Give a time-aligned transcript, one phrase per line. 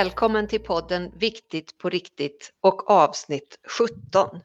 [0.00, 4.40] Välkommen till podden Viktigt på riktigt och avsnitt 17.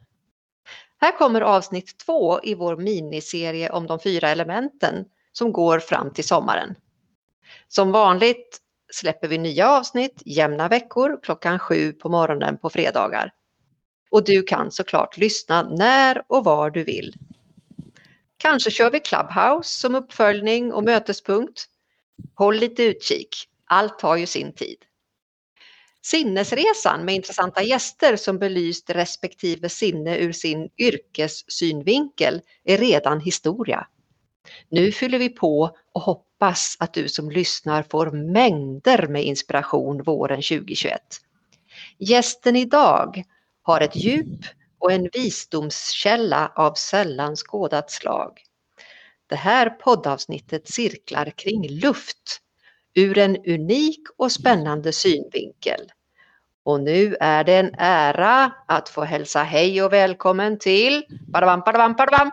[0.97, 6.23] Här kommer avsnitt 2 i vår miniserie om de fyra elementen som går fram till
[6.23, 6.75] sommaren.
[7.67, 8.57] Som vanligt
[8.93, 13.33] släpper vi nya avsnitt jämna veckor klockan 7 på morgonen på fredagar.
[14.11, 17.13] Och du kan såklart lyssna när och var du vill.
[18.37, 21.65] Kanske kör vi Clubhouse som uppföljning och mötespunkt.
[22.35, 23.35] Håll lite utkik,
[23.65, 24.77] allt tar ju sin tid.
[26.05, 33.87] Sinnesresan med intressanta gäster som belyst respektive sinne ur sin yrkessynvinkel är redan historia.
[34.69, 40.41] Nu fyller vi på och hoppas att du som lyssnar får mängder med inspiration våren
[40.41, 41.01] 2021.
[41.97, 43.23] Gästen idag
[43.61, 44.45] har ett djup
[44.79, 48.39] och en visdomskälla av sällan skådat slag.
[49.27, 52.41] Det här poddavsnittet cirklar kring luft
[52.95, 55.91] ur en unik och spännande synvinkel.
[56.65, 61.93] Och nu är det en ära att få hälsa hej och välkommen till badabam, badabam,
[61.93, 62.31] badabam,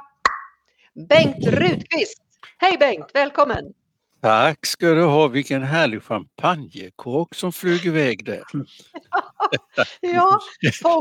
[1.09, 2.23] Bengt Rutqvist.
[2.59, 3.65] Hej Bengt, välkommen!
[4.23, 8.43] Tack ska du ha, vilken härlig champagnekork som flög iväg där.
[10.01, 10.41] ja,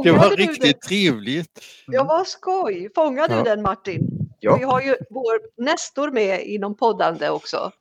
[0.04, 0.88] det var riktigt det?
[0.88, 1.62] trevligt.
[1.88, 2.90] Ja, vad skoj!
[2.96, 3.44] Fångade ja.
[3.44, 4.30] du den Martin?
[4.40, 4.58] Ja.
[4.58, 7.72] Vi har ju vår Nestor med inom poddande också.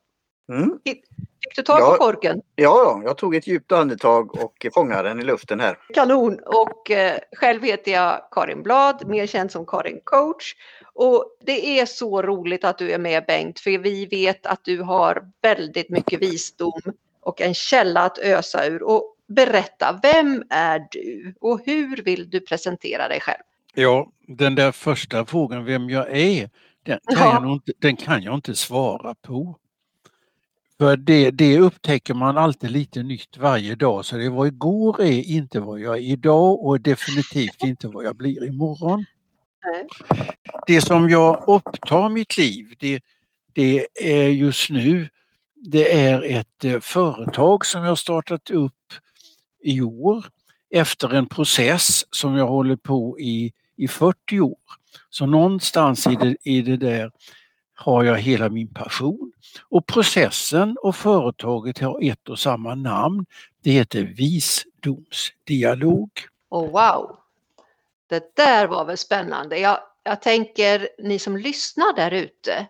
[0.53, 0.79] Mm.
[1.43, 2.43] Fick du tag ja, på korken?
[2.57, 5.79] Ja, jag tog ett djupt andetag och fångade den i luften här.
[5.95, 6.41] Kanon!
[6.47, 10.55] Och eh, själv heter jag Karin Blad, mer känd som Karin Coach.
[10.95, 14.83] Och det är så roligt att du är med Bengt, för vi vet att du
[14.83, 16.81] har väldigt mycket visdom
[17.21, 18.83] och en källa att ösa ur.
[18.83, 23.43] Och berätta, vem är du och hur vill du presentera dig själv?
[23.75, 26.51] Ja, den där första frågan, vem jag är,
[26.83, 27.41] den kan, ja.
[27.43, 29.57] jag, inte, den kan jag inte svara på.
[30.81, 34.05] För det, det upptäcker man alltid lite nytt varje dag.
[34.05, 38.17] Så det var igår är inte vad jag är idag och definitivt inte vad jag
[38.17, 39.05] blir imorgon.
[40.67, 43.01] Det som jag upptar mitt liv, det,
[43.53, 45.09] det är just nu,
[45.55, 48.93] det är ett eh, företag som jag startat upp
[49.63, 50.25] i år
[50.71, 54.59] efter en process som jag håller på i, i 40 år.
[55.11, 57.11] Så någonstans i det, i det där
[57.81, 59.33] har jag hela min passion.
[59.69, 63.27] Och processen och företaget har ett och samma namn.
[63.63, 66.11] Det heter Visdomsdialog.
[66.51, 67.17] Oh, wow!
[68.07, 69.59] Det där var väl spännande.
[69.59, 72.67] Jag, jag tänker ni som lyssnar där ute.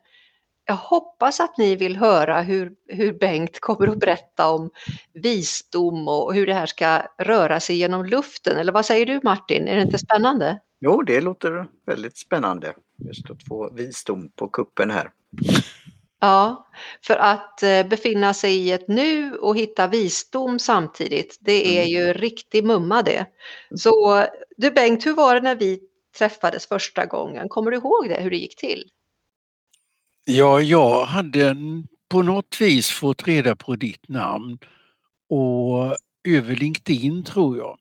[0.64, 4.70] Jag hoppas att ni vill höra hur, hur Bengt kommer att berätta om
[5.12, 8.56] visdom och hur det här ska röra sig genom luften.
[8.56, 9.68] Eller vad säger du Martin?
[9.68, 10.60] Är det inte spännande?
[10.80, 12.74] Jo, det låter väldigt spännande.
[13.04, 15.10] Just att få visdom på kuppen här.
[16.20, 16.68] Ja,
[17.02, 21.88] för att eh, befinna sig i ett nu och hitta visdom samtidigt, det är mm.
[21.88, 23.26] ju riktig mumma det.
[23.76, 24.24] Så
[24.56, 25.80] du Bengt, hur var det när vi
[26.18, 27.48] träffades första gången?
[27.48, 28.84] Kommer du ihåg det, hur det gick till?
[30.24, 31.56] Ja, jag hade
[32.08, 34.58] på något vis fått reda på ditt namn
[35.28, 35.96] och
[36.28, 37.78] över LinkedIn tror jag.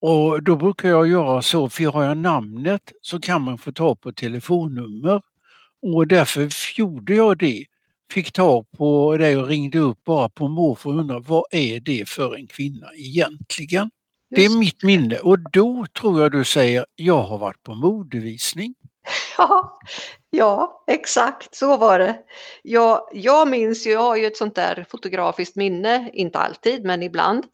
[0.00, 3.94] Och då brukar jag göra så, för har jag namnet så kan man få ta
[3.94, 5.22] på telefonnummer.
[5.82, 7.64] Och därför gjorde jag det.
[8.12, 12.08] Fick tag på dig och ringde upp bara på måfå och undrade vad är det
[12.08, 13.90] för en kvinna egentligen?
[14.30, 18.74] Det är mitt minne och då tror jag du säger jag har varit på modevisning.
[19.38, 19.78] Ja,
[20.30, 22.18] ja, exakt så var det.
[22.62, 27.02] Jag, jag minns ju, jag har ju ett sånt där fotografiskt minne, inte alltid men
[27.02, 27.44] ibland.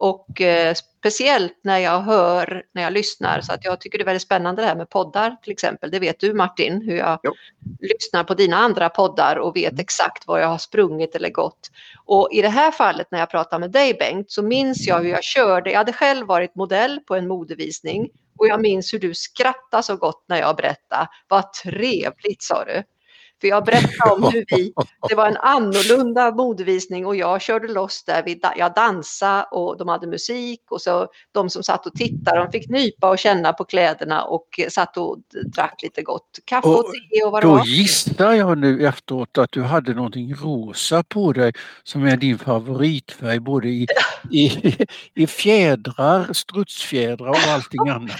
[0.00, 4.06] Och eh, speciellt när jag hör, när jag lyssnar, så att jag tycker det är
[4.06, 5.90] väldigt spännande det här med poddar till exempel.
[5.90, 7.32] Det vet du Martin, hur jag jo.
[7.80, 9.80] lyssnar på dina andra poddar och vet mm.
[9.80, 11.70] exakt var jag har sprungit eller gått.
[12.04, 15.10] Och i det här fallet när jag pratar med dig Bengt så minns jag hur
[15.10, 15.70] jag körde.
[15.70, 19.96] Jag hade själv varit modell på en modevisning och jag minns hur du skrattade så
[19.96, 21.08] gott när jag berättade.
[21.28, 22.82] Vad trevligt sa du.
[23.40, 24.72] För jag berättade om hur vi,
[25.08, 29.88] det var en annorlunda modevisning och jag körde loss där, vi, jag dansade och de
[29.88, 33.64] hade musik och så de som satt och tittade, de fick nypa och känna på
[33.64, 35.18] kläderna och satt och
[35.54, 37.58] drack lite gott kaffe och, och te och vad det var.
[37.58, 41.52] Då gissar jag nu efteråt att du hade någonting rosa på dig
[41.82, 43.86] som är din favoritfärg både i,
[44.30, 44.76] i,
[45.14, 48.16] i fjädrar, strutsfjädrar och allting annat.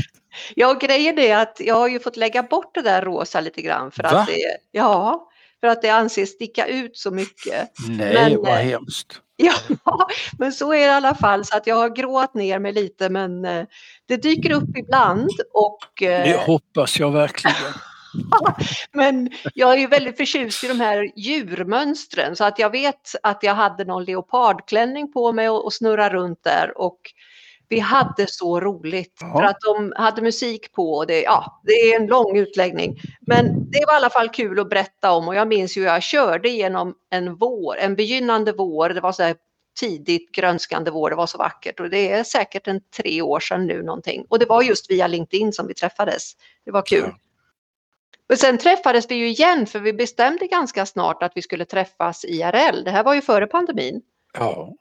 [0.56, 3.90] Ja, grejen är att jag har ju fått lägga bort det där rosa lite grann
[3.90, 4.08] för Va?
[4.08, 5.28] att det, ja,
[5.60, 7.70] för att det anses sticka ut så mycket.
[7.88, 9.20] Nej, men, vad eh, hemskt.
[9.40, 10.08] Ja,
[10.38, 13.08] men så är det i alla fall så att jag har gråat ner mig lite
[13.08, 13.64] men eh,
[14.06, 16.02] det dyker upp ibland och...
[16.02, 17.72] Eh, det hoppas jag verkligen.
[18.92, 23.42] Men jag är ju väldigt förtjust i de här djurmönstren så att jag vet att
[23.42, 26.98] jag hade någon leopardklänning på mig och, och snurra runt där och
[27.68, 29.32] vi hade så roligt ja.
[29.32, 30.92] för att de hade musik på.
[30.92, 33.00] Och det, ja, det är en lång utläggning.
[33.20, 35.88] Men det var i alla fall kul att berätta om och jag minns ju hur
[35.88, 38.88] jag körde genom en vår, en begynnande vår.
[38.88, 39.36] Det var så här
[39.80, 43.66] tidigt grönskande vår, det var så vackert och det är säkert en tre år sedan
[43.66, 44.26] nu någonting.
[44.28, 46.32] Och det var just via LinkedIn som vi träffades.
[46.64, 47.04] Det var kul.
[47.04, 47.18] Ja.
[48.32, 52.24] Och sen träffades vi ju igen för vi bestämde ganska snart att vi skulle träffas
[52.24, 52.84] IRL.
[52.84, 54.02] Det här var ju före pandemin.
[54.32, 54.74] Ja.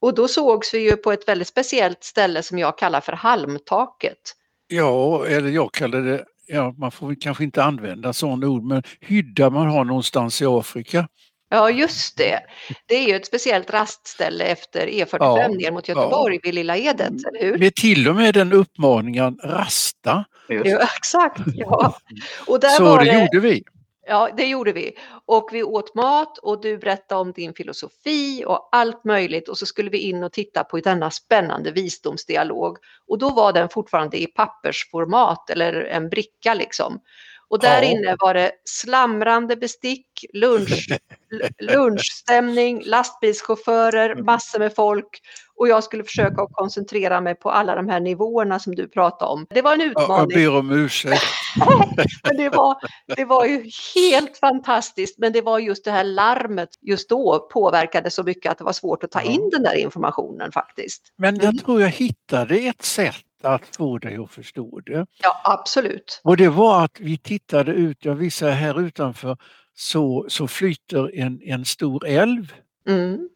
[0.00, 4.36] Och då sågs vi ju på ett väldigt speciellt ställe som jag kallar för Halmtaket.
[4.68, 9.50] Ja, eller jag kallar det, ja man får kanske inte använda sådana ord, men hydda
[9.50, 11.08] man har någonstans i Afrika.
[11.52, 12.40] Ja, just det.
[12.86, 16.40] Det är ju ett speciellt rastställe efter E45 ja, ner mot Göteborg ja.
[16.42, 17.58] vid Lilla Edet, eller hur?
[17.58, 20.24] Med till och med den uppmaningen rasta.
[20.48, 21.98] Ja, exakt, ja.
[22.46, 23.62] Och där Så var det, det gjorde vi.
[24.10, 24.92] Ja, det gjorde vi.
[25.26, 29.66] Och vi åt mat och du berättade om din filosofi och allt möjligt och så
[29.66, 32.78] skulle vi in och titta på denna spännande visdomsdialog.
[33.08, 37.00] Och då var den fortfarande i pappersformat eller en bricka liksom.
[37.50, 40.88] Och där inne var det slamrande bestick, lunch,
[41.58, 44.24] lunchstämning, lastbilschaufförer, mm.
[44.24, 45.20] massor med folk.
[45.56, 49.30] Och jag skulle försöka att koncentrera mig på alla de här nivåerna som du pratade
[49.30, 49.46] om.
[49.50, 50.40] Det var en utmaning.
[50.40, 51.22] jag ber om ursäkt.
[52.24, 52.76] men det, var,
[53.16, 55.18] det var ju helt fantastiskt.
[55.18, 58.72] Men det var just det här larmet just då påverkade så mycket att det var
[58.72, 61.02] svårt att ta in den där informationen faktiskt.
[61.16, 61.58] Men jag mm.
[61.58, 65.06] tror jag hittade ett sätt att få dig att förstå det.
[65.22, 66.20] Ja, absolut.
[66.24, 69.36] Och det var att vi tittade ut, jag visar här utanför,
[69.74, 72.52] så, så flyter en, en stor älv,
[72.86, 73.28] mm.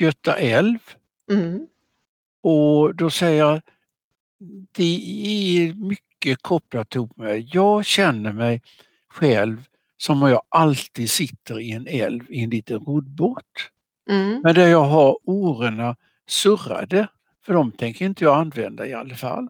[0.00, 0.78] Göta älv.
[1.30, 1.66] Mm.
[2.42, 3.60] Och då säger jag,
[4.72, 8.62] det är mycket kopplat ihop med, jag känner mig
[9.08, 9.64] själv
[9.96, 13.44] som om jag alltid sitter i en älv i en liten roddbåt.
[14.10, 14.40] Mm.
[14.42, 15.96] Men där jag har årorna
[16.28, 17.08] surrade
[17.46, 19.48] för de tänker inte jag använda i alla fall.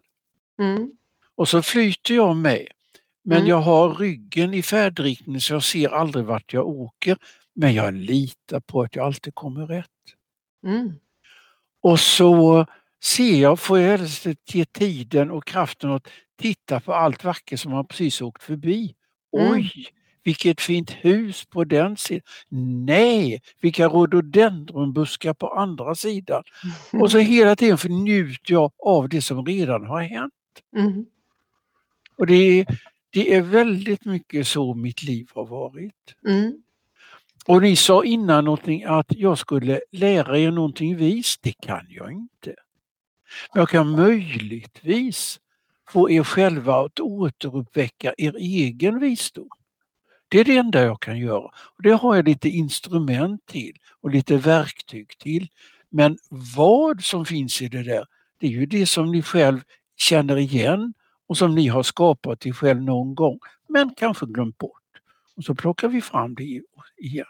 [0.59, 0.91] Mm.
[1.35, 2.67] Och så flyter jag med.
[3.23, 3.49] Men mm.
[3.49, 7.17] jag har ryggen i färdriktning så jag ser aldrig vart jag åker.
[7.53, 9.87] Men jag litar på att jag alltid kommer rätt.
[10.65, 10.93] Mm.
[11.81, 12.65] Och så
[13.03, 13.99] ser jag, får jag
[14.45, 16.07] ge tiden och kraften att
[16.41, 18.95] titta på allt vackert som man precis åkt förbi.
[19.37, 19.51] Mm.
[19.51, 19.87] Oj,
[20.23, 22.21] vilket fint hus på den sidan.
[22.85, 26.43] Nej, vilka rhododendronbuskar på andra sidan.
[26.93, 30.33] Och så hela tiden njuter jag av det som redan har hänt.
[30.77, 31.05] Mm.
[32.17, 32.65] Och det är,
[33.09, 36.15] det är väldigt mycket så mitt liv har varit.
[36.27, 36.61] Mm.
[37.45, 41.37] Och ni sa innan någonting att jag skulle lära er någonting vis.
[41.41, 42.55] Det kan jag inte.
[43.53, 45.39] Men jag kan möjligtvis
[45.89, 49.49] få er själva att återuppväcka er egen visdom.
[50.31, 51.51] Det är det enda jag kan göra.
[51.53, 55.47] Och det har jag lite instrument till och lite verktyg till.
[55.89, 56.17] Men
[56.55, 58.05] vad som finns i det där,
[58.37, 59.61] det är ju det som ni själv
[59.97, 60.93] känner igen
[61.27, 63.39] och som ni har skapat till själv någon gång,
[63.69, 64.81] men kanske glömt bort.
[65.35, 66.61] Och så plockar vi fram det
[66.97, 67.25] igen.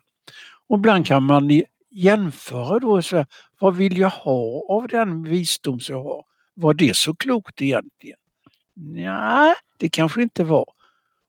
[0.67, 3.25] Och ibland kan man jämföra då, så här,
[3.59, 6.25] vad vill jag ha av den visdom som jag har?
[6.53, 8.17] Var det så klokt egentligen?
[8.73, 10.65] Nej, det kanske inte var.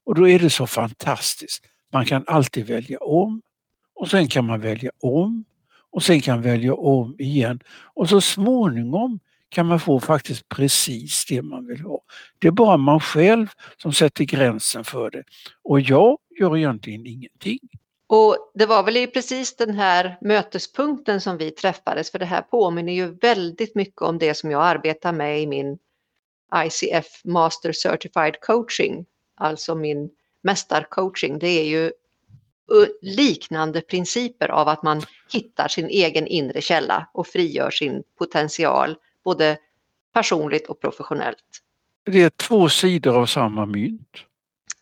[0.05, 1.65] Och då är det så fantastiskt.
[1.93, 3.43] Man kan alltid välja om
[3.95, 5.45] och sen kan man välja om
[5.91, 7.61] och sen kan man välja om igen.
[7.95, 12.01] Och så småningom kan man få faktiskt precis det man vill ha.
[12.39, 15.25] Det är bara man själv som sätter gränsen för det.
[15.63, 17.59] Och jag gör egentligen ingenting.
[18.07, 22.43] Och det var väl i precis den här mötespunkten som vi träffades, för det här
[22.43, 25.79] påminner ju väldigt mycket om det som jag arbetar med i min
[26.65, 29.07] ICF Master Certified Coaching
[29.43, 30.11] alltså min
[30.43, 31.93] mästarcoaching, det är ju
[33.01, 39.59] liknande principer av att man hittar sin egen inre källa och frigör sin potential, både
[40.15, 41.45] personligt och professionellt.
[42.05, 44.19] Det är två sidor av samma mynt.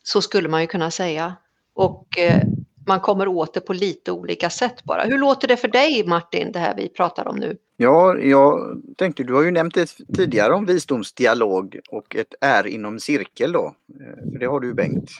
[0.02, 1.36] Så skulle man ju kunna säga.
[1.74, 2.42] Och eh,
[2.90, 5.02] man kommer åt det på lite olika sätt bara.
[5.02, 7.56] Hur låter det för dig Martin, det här vi pratar om nu?
[7.76, 13.00] Ja, jag tänkte, du har ju nämnt det tidigare om visdomsdialog och ett är inom
[13.00, 13.74] cirkel då.
[14.00, 15.10] Eh, för det har du Bengt,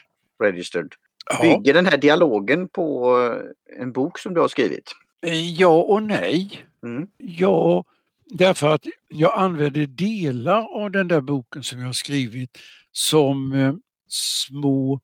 [0.42, 0.92] registered.
[1.30, 1.42] Ja.
[1.42, 4.92] Bygger den här dialogen på eh, en bok som du har skrivit?
[5.26, 6.64] Eh, ja och nej.
[6.82, 7.08] Mm.
[7.16, 7.84] Ja,
[8.24, 12.58] därför att jag använder delar av den där boken som jag har skrivit
[12.92, 15.00] som små,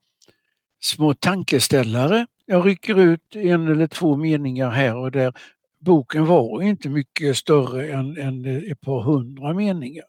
[0.80, 5.32] små tankeställare jag rycker ut en eller två meningar här och där.
[5.78, 10.04] Boken var inte mycket större än, än ett par hundra meningar.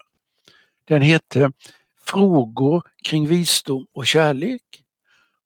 [0.85, 1.51] Den hette
[2.07, 4.83] Frågor kring visdom och kärlek.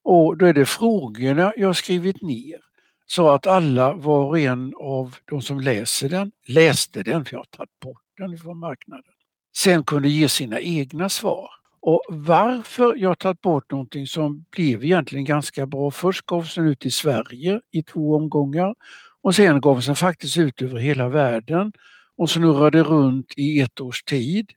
[0.02, 2.60] Och då är det frågorna jag skrivit ner
[3.06, 7.38] så att alla, var och en av de som läser den, läste den, för jag
[7.40, 9.12] har tagit bort den från marknaden.
[9.56, 11.50] Sen kunde ge sina egna svar.
[11.82, 15.90] Och varför jag tagit bort någonting som blev egentligen ganska bra.
[15.90, 18.74] Först gavs den ut i Sverige i två omgångar
[19.22, 21.72] och sen gavs den faktiskt ut över hela världen
[22.16, 24.50] och snurrade runt i ett års tid.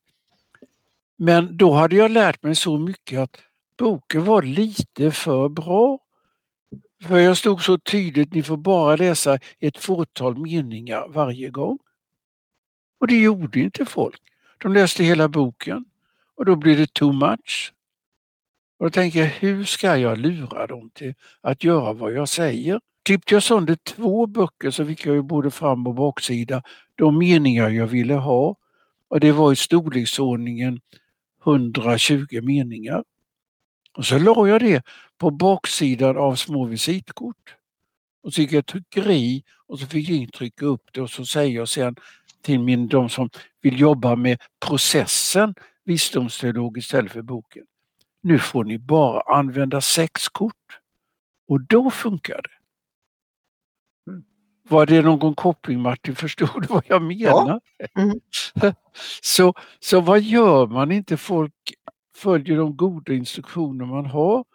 [1.18, 3.38] Men då hade jag lärt mig så mycket att
[3.78, 6.00] boken var lite för bra.
[7.04, 11.78] För jag stod så tydligt, ni får bara läsa ett fåtal meningar varje gång.
[13.00, 14.22] Och det gjorde inte folk.
[14.58, 15.86] De läste hela boken
[16.38, 17.74] och då blir det too much.
[18.80, 22.80] Och då tänker jag, hur ska jag lura dem till att göra vad jag säger?
[23.06, 26.64] Klippte jag sönder två böcker så fick jag ju både fram och baksida
[26.96, 28.56] de meningar jag ville ha.
[29.08, 30.80] Och det var i storleksordningen
[31.46, 33.04] 120 meningar.
[33.98, 34.86] Och så la jag det
[35.18, 37.56] på baksidan av små visitkort.
[38.24, 41.56] Och så gick jag tryckeri och så fick jag trycka upp det och så säger
[41.56, 41.96] jag sen
[42.42, 43.30] till min, de som
[43.62, 47.66] vill jobba med processen visdomsteolog istället för boken.
[48.22, 50.80] Nu får ni bara använda sex kort.
[51.48, 52.50] Och då funkar det.
[54.12, 54.24] Mm.
[54.70, 56.16] Var det någon koppling Martin?
[56.16, 57.62] Förstod du vad jag menar?
[57.78, 58.02] Ja.
[58.02, 58.20] Mm.
[59.22, 61.74] så, så vad gör man inte folk
[62.16, 64.46] följer de goda instruktioner man har?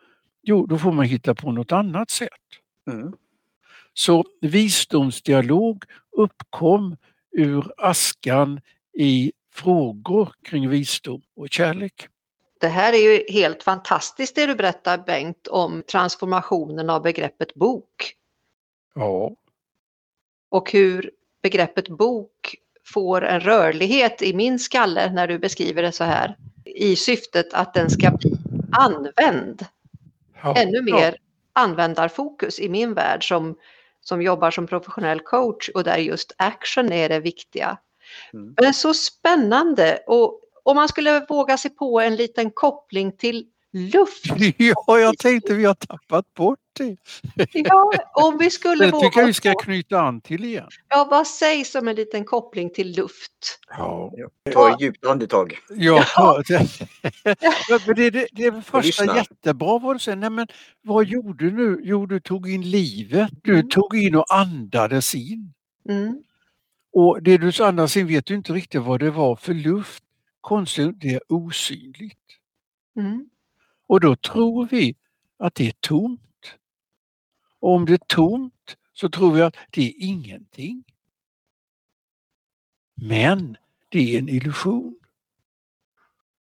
[0.43, 2.29] Jo, då får man hitta på något annat sätt.
[2.91, 3.13] Mm.
[3.93, 5.85] Så visdomsdialog
[6.17, 6.97] uppkom
[7.33, 8.61] ur askan
[8.99, 12.09] i frågor kring visdom och kärlek.
[12.61, 18.15] Det här är ju helt fantastiskt det du berättar Bengt om transformationen av begreppet bok.
[18.95, 19.31] Ja.
[20.49, 21.11] Och hur
[21.43, 26.97] begreppet bok får en rörlighet i min skalle när du beskriver det så här i
[26.97, 28.33] syftet att den ska bli
[28.73, 29.67] använd.
[30.43, 30.57] Ja.
[30.57, 31.19] Ännu mer ja.
[31.53, 33.57] användarfokus i min värld som,
[34.01, 37.79] som jobbar som professionell coach och där just action är det viktiga.
[38.33, 38.55] Mm.
[38.61, 44.25] Men så spännande och om man skulle våga sig på en liten koppling till luft.
[44.57, 46.97] Ja, jag tänkte vi har tappat bort det.
[47.53, 50.69] Ja, om vi skulle Det tycker jag vi ska knyta an till igen.
[50.89, 53.59] Ja, vad sägs om en liten koppling till luft?
[53.79, 54.13] Ja.
[54.53, 55.59] Ta ett djupt andetag.
[55.71, 56.43] Ja, ja.
[57.87, 60.21] det, det, det, det första jättebra var det sen.
[60.21, 60.47] Nej, men
[60.83, 61.81] vad gjorde du nu?
[61.83, 63.31] Jo, du tog in livet.
[63.43, 63.69] Du mm.
[63.69, 65.53] tog in och andades in.
[65.89, 66.23] Mm.
[66.93, 70.05] Och det du andas in vet du inte riktigt vad det var för luft.
[70.41, 72.19] Konstigt, det är osynligt.
[72.97, 73.31] Mm.
[73.87, 74.97] Och då tror vi
[75.39, 76.21] att det är tomt.
[77.61, 80.85] Och om det är tomt så tror vi att det är ingenting.
[82.95, 83.57] Men
[83.89, 84.97] det är en illusion.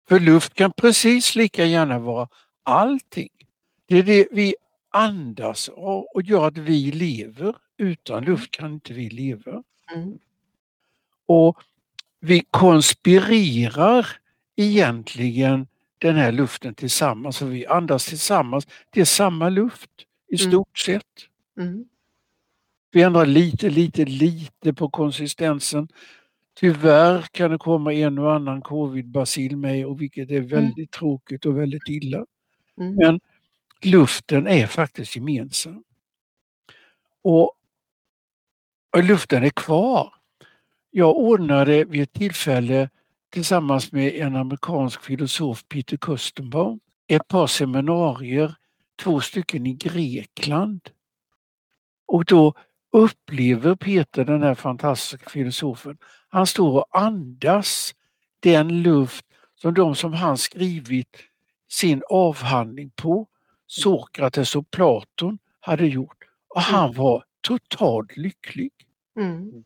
[0.07, 2.29] För luft kan precis lika gärna vara
[2.63, 3.29] allting.
[3.85, 4.55] Det är det vi
[4.89, 5.69] andas
[6.13, 7.55] och gör att vi lever.
[7.77, 9.63] Utan luft kan inte vi leva.
[9.95, 10.19] Mm.
[11.31, 11.57] Och
[12.19, 14.07] vi konspirerar
[14.55, 18.67] egentligen den här luften tillsammans och vi andas tillsammans.
[18.89, 19.89] Det är samma luft
[20.31, 20.51] i mm.
[20.51, 20.99] stort mm.
[20.99, 21.27] sett.
[21.59, 21.85] Mm.
[22.91, 25.87] Vi ändrar lite, lite, lite på konsistensen.
[26.59, 30.47] Tyvärr kan det komma en och annan covid-bacill med och vilket är mm.
[30.47, 30.87] väldigt mm.
[30.87, 32.25] tråkigt och väldigt illa.
[32.79, 32.95] Mm.
[32.95, 33.19] Men
[33.81, 35.83] luften är faktiskt gemensam.
[37.21, 37.53] Och,
[38.95, 40.20] och luften är kvar.
[40.93, 42.89] Jag ordnade vid ett tillfälle
[43.29, 48.55] tillsammans med en amerikansk filosof, Peter Kustenbaum, ett par seminarier,
[49.03, 50.81] två stycken i Grekland.
[52.07, 52.53] Och då
[52.91, 55.97] upplever Peter, den här fantastiska filosofen,
[56.29, 57.95] han står och andas
[58.39, 61.17] den luft som de som han skrivit
[61.69, 63.27] sin avhandling på,
[63.67, 66.17] Sokrates och Platon, hade gjort.
[66.47, 66.97] Och han mm.
[66.97, 68.71] var totalt lycklig.
[69.19, 69.63] Mm.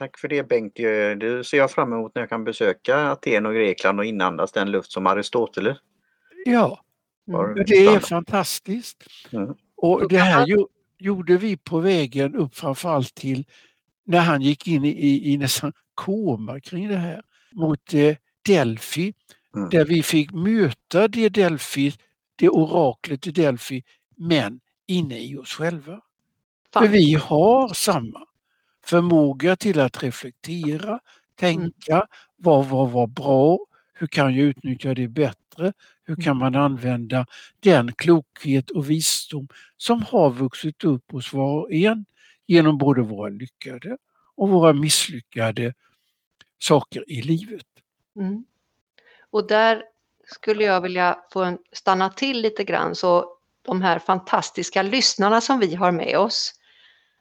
[0.00, 0.74] Tack för det Bengt.
[1.20, 4.70] Det ser jag fram emot när jag kan besöka Aten och Grekland och inandas den
[4.70, 5.78] luft som Aristoteles.
[6.44, 6.84] Ja,
[7.28, 7.64] mm.
[7.66, 9.04] det är fantastiskt.
[9.32, 9.54] Mm.
[9.76, 10.46] Och det här
[10.98, 13.44] gjorde vi på vägen upp framförallt till
[14.06, 19.14] när han gick in i, i nästan koma kring det här mot eh, Delphi
[19.56, 19.68] mm.
[19.68, 21.92] där vi fick möta det Delphi,
[22.36, 23.84] det oraklet i Delphi
[24.16, 26.00] men inne i oss själva.
[26.72, 26.82] Fan.
[26.82, 28.26] För vi har samma
[28.90, 31.00] förmåga till att reflektera,
[31.34, 32.06] tänka, mm.
[32.36, 33.58] vad var, var bra,
[33.94, 35.72] hur kan jag utnyttja det bättre,
[36.04, 37.26] hur kan man använda
[37.60, 42.04] den klokhet och visdom som har vuxit upp hos var och en
[42.46, 43.96] genom både våra lyckade
[44.36, 45.74] och våra misslyckade
[46.58, 47.66] saker i livet.
[48.16, 48.44] Mm.
[49.30, 49.82] Och där
[50.26, 55.74] skulle jag vilja få stanna till lite grann så de här fantastiska lyssnarna som vi
[55.74, 56.54] har med oss,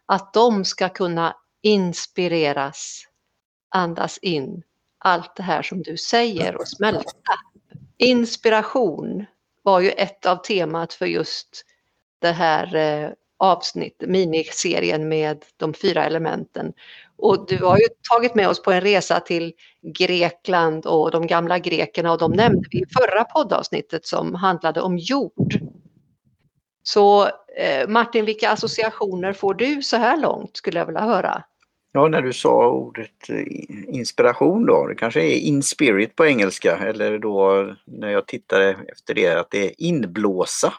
[0.05, 3.03] att de ska kunna inspireras,
[3.75, 4.63] andas in
[4.99, 7.33] allt det här som du säger och smälta.
[7.97, 9.25] Inspiration
[9.63, 11.65] var ju ett av temat för just
[12.19, 16.73] det här eh, avsnitt, miniserien med de fyra elementen.
[17.17, 21.59] Och du har ju tagit med oss på en resa till Grekland och de gamla
[21.59, 25.59] grekerna och de nämnde vi i förra poddavsnittet som handlade om jord.
[26.93, 27.25] Så
[27.57, 31.43] eh, Martin, vilka associationer får du så här långt skulle jag vilja höra?
[31.91, 33.43] Ja, när du sa ordet eh,
[33.87, 39.13] inspiration då, det kanske är in spirit på engelska eller då när jag tittade efter
[39.13, 40.73] det att det är inblåsa.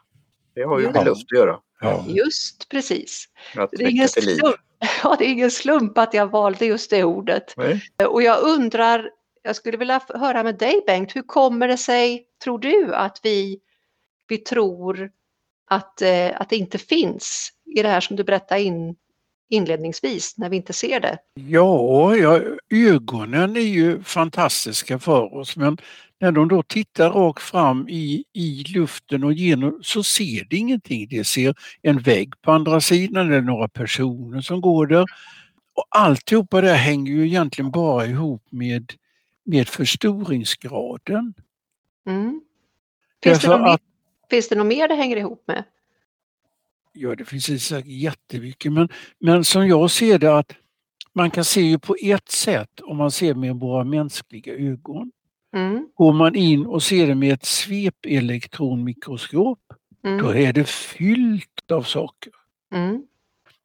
[0.54, 1.58] Det har ju med luft att göra.
[1.80, 2.04] Ja.
[2.08, 3.28] Just precis.
[3.54, 4.56] Det, är ingen slump,
[5.02, 7.54] ja, det är ingen slump att jag valde just det ordet.
[7.56, 7.80] Nej.
[8.06, 9.10] Och jag undrar,
[9.42, 13.60] jag skulle vilja höra med dig Bengt, hur kommer det sig, tror du, att vi,
[14.28, 15.10] vi tror
[15.70, 18.96] att, eh, att det inte finns i det här som du berättade in,
[19.50, 21.18] inledningsvis när vi inte ser det?
[21.34, 25.78] Ja, ja, ögonen är ju fantastiska för oss men
[26.20, 31.08] när de då tittar rakt fram i, i luften och genom så ser det ingenting.
[31.08, 35.04] Det ser en vägg på andra sidan eller några personer som går där.
[35.74, 38.92] Och alltihopa det hänger ju egentligen bara ihop med,
[39.44, 41.34] med förstoringsgraden.
[42.06, 42.40] Mm.
[43.22, 43.82] Finns, det något, att,
[44.30, 45.64] finns det något mer det hänger ihop med?
[46.92, 50.52] Ja, det finns säkert jättemycket men, men som jag ser det att
[51.12, 55.12] man kan se ju på ett sätt om man ser med våra mänskliga ögon.
[55.56, 55.88] Mm.
[55.94, 59.58] Går man in och ser det med ett svepelektronmikroskop,
[60.04, 60.22] mm.
[60.22, 62.32] då är det fyllt av saker.
[62.74, 63.02] Mm.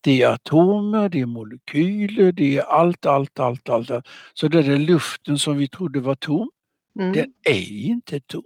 [0.01, 3.91] Det är atomer, det är molekyler, det är allt, allt, allt, allt.
[4.33, 6.49] Så det där luften som vi trodde var tom,
[6.99, 7.13] mm.
[7.13, 8.43] den är inte tom.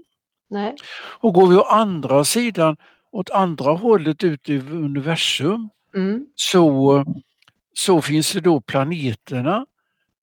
[0.49, 0.75] Nej.
[1.19, 2.77] Och går vi å andra sidan,
[3.11, 6.25] åt andra hållet ut i universum, mm.
[6.35, 7.05] så,
[7.73, 9.65] så finns det då planeterna,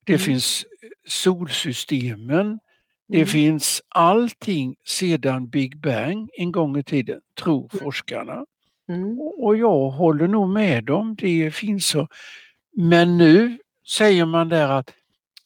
[0.04, 0.20] det mm.
[0.20, 0.66] finns
[1.08, 2.58] solsystemen,
[3.08, 3.26] det mm.
[3.26, 7.84] finns allting sedan Big Bang en gång i tiden, tror mm.
[7.84, 8.44] forskarna.
[8.88, 9.18] Mm.
[9.18, 12.08] Och jag håller nog med dem, det finns så.
[12.76, 13.58] Men nu
[13.88, 14.94] säger man där att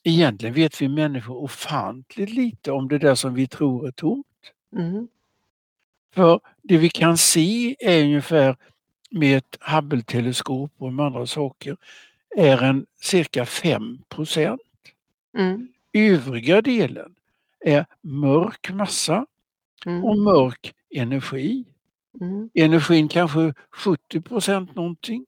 [0.05, 4.27] egentligen vet vi människor ofantligt lite om det där som vi tror är tomt.
[4.77, 5.09] Mm.
[6.15, 8.57] För det vi kan se är ungefär
[9.11, 11.77] med ett Hubble-teleskop och med andra saker
[12.37, 14.61] är en cirka 5 procent.
[15.39, 15.69] Mm.
[15.93, 17.15] Övriga delen
[17.61, 19.27] är mörk massa
[19.87, 20.05] mm.
[20.05, 21.65] och mörk energi.
[22.21, 22.51] Mm.
[22.55, 25.27] Energin kanske 70 procent någonting,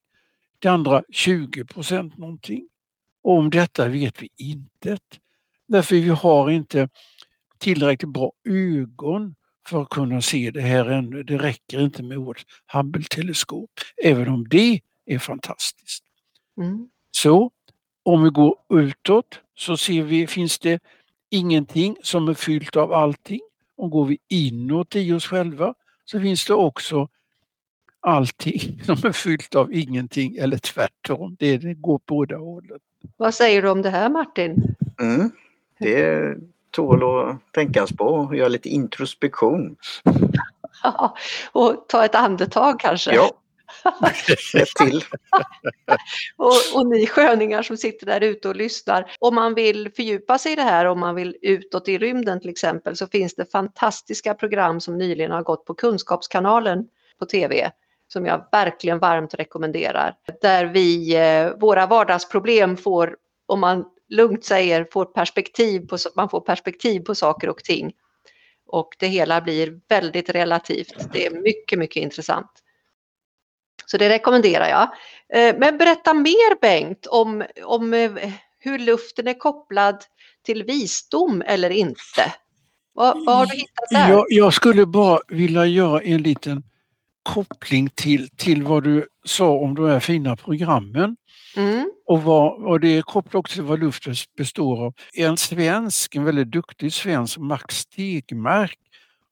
[0.59, 2.69] det andra 20 procent någonting.
[3.23, 5.21] Och om detta vet vi intet.
[5.67, 6.89] Därför vi har inte
[7.63, 9.35] tillräckligt bra ögon
[9.69, 11.23] för att kunna se det här ännu.
[11.23, 13.71] Det räcker inte med vårt Hubble-teleskop,
[14.05, 16.05] även om det är fantastiskt.
[16.59, 16.89] Mm.
[17.11, 17.51] Så
[18.03, 20.83] om vi går utåt så ser vi, finns det
[21.31, 23.41] ingenting som är fyllt av allting.
[23.77, 27.09] Och går vi inåt i oss själva så finns det också
[28.01, 31.37] allting som är fyllt av ingenting eller tvärtom.
[31.39, 32.79] Det, det går på båda hållen.
[33.17, 34.75] Vad säger du om det här Martin?
[35.01, 35.31] Mm,
[35.79, 36.37] det
[36.73, 39.77] tål att tänkas på och göra lite introspektion.
[40.85, 41.17] Ja,
[41.53, 43.15] och ta ett andetag kanske?
[43.15, 43.31] Ja,
[44.55, 45.05] ett till.
[46.37, 49.13] och, och ni sköningar som sitter där ute och lyssnar.
[49.19, 52.51] Om man vill fördjupa sig i det här, om man vill utåt i rymden till
[52.51, 57.71] exempel, så finns det fantastiska program som nyligen har gått på Kunskapskanalen på TV
[58.13, 60.15] som jag verkligen varmt rekommenderar.
[60.41, 66.41] Där vi, eh, våra vardagsproblem får, om man lugnt säger, får perspektiv på, man får
[66.41, 67.93] perspektiv på saker och ting.
[68.67, 71.13] Och det hela blir väldigt relativt.
[71.13, 72.51] Det är mycket, mycket intressant.
[73.87, 74.83] Så det rekommenderar jag.
[75.39, 78.13] Eh, men berätta mer Bengt om, om eh,
[78.59, 80.05] hur luften är kopplad
[80.43, 82.33] till visdom eller inte.
[82.95, 84.11] Vad, vad har du hittat där?
[84.11, 86.63] Jag, jag, skulle bara vilja göra en liten
[87.23, 91.17] koppling till, till vad du sa om de här fina programmen.
[91.57, 91.91] Mm.
[92.07, 94.95] Och, vad, och det är kopplat också till vad luften består av.
[95.15, 98.79] En svensk, en väldigt duktig svensk, Max Stegmark,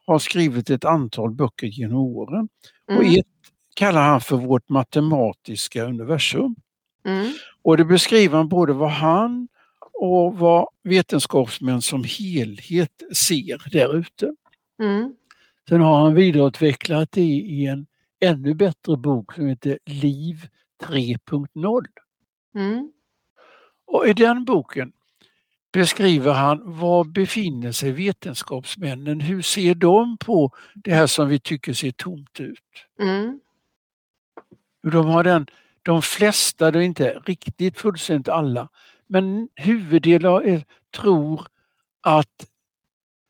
[0.06, 2.48] har skrivit ett antal böcker genom åren.
[2.90, 2.98] Mm.
[2.98, 3.26] Och ett
[3.74, 6.56] kallar han för vårt matematiska universum.
[7.06, 7.32] Mm.
[7.62, 9.48] Och det beskriver han både vad han
[9.92, 14.34] och vad vetenskapsmän som helhet ser där ute.
[14.82, 15.14] Mm.
[15.68, 17.86] Sen har han vidareutvecklat det i en
[18.20, 20.48] ännu bättre bok som heter Liv
[20.82, 21.84] 3.0.
[22.54, 22.92] Mm.
[23.86, 24.92] Och i den boken
[25.72, 29.20] beskriver han var befinner sig vetenskapsmännen?
[29.20, 32.58] Hur ser de på det här som vi tycker ser tomt ut?
[33.00, 33.40] Mm.
[34.82, 35.46] De har den,
[35.82, 38.68] de flesta, det är inte riktigt fullständigt alla,
[39.06, 40.64] men huvuddelen
[40.96, 41.46] tror
[42.00, 42.46] att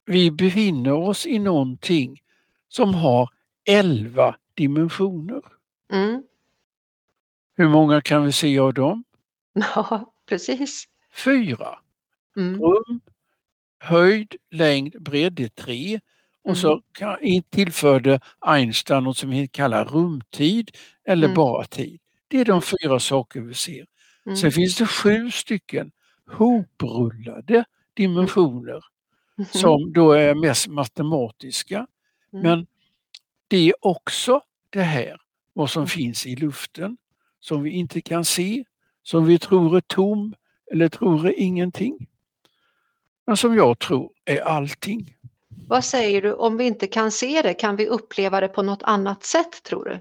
[0.06, 2.20] vi befinner oss i någonting
[2.68, 3.30] som har
[3.64, 5.42] elva dimensioner.
[5.92, 6.22] Mm.
[7.56, 9.04] Hur många kan vi se av dem?
[9.74, 10.84] Ja, precis.
[11.24, 11.78] Fyra.
[12.36, 12.60] Mm.
[12.60, 13.00] Rum,
[13.78, 16.00] höjd, längd, bredd, det är tre.
[16.44, 17.42] Och så Mm.
[17.50, 20.70] tillförde Einstein något som vi kallar rumtid
[21.04, 21.34] eller Mm.
[21.34, 22.00] bara tid.
[22.28, 23.86] Det är de fyra saker vi ser.
[24.26, 24.36] Mm.
[24.36, 25.92] Sen finns det sju stycken
[26.30, 28.84] hoprullade dimensioner
[29.36, 29.44] Mhm.
[29.52, 31.86] som då är mest matematiska.
[32.32, 32.42] Mm.
[32.42, 32.66] Men
[33.48, 35.20] det är också det här,
[35.52, 35.88] vad som Mm.
[35.88, 36.96] finns i luften,
[37.40, 38.64] som vi inte kan se,
[39.02, 40.34] som vi tror är tom
[40.72, 42.06] eller tror är ingenting.
[43.26, 45.16] Men som jag tror är allting.
[45.68, 48.82] Vad säger du, om vi inte kan se det, kan vi uppleva det på något
[48.82, 49.98] annat sätt tror du?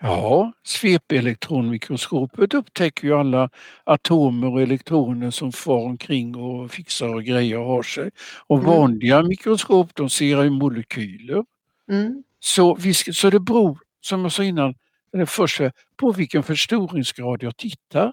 [0.00, 3.50] Ja, svepelektronmikroskopet upptäcker ju alla
[3.84, 8.10] atomer och elektroner som far omkring och fixar och grejer och har sig.
[8.46, 8.70] Och Mm.
[8.70, 11.44] vanliga mikroskop de ser ju molekyler.
[11.90, 12.22] Mm.
[12.40, 14.74] Så, vi, så det beror, som jag sa innan,
[15.12, 15.60] eller först,
[15.96, 18.12] på vilken förstoringsgrad jag tittar.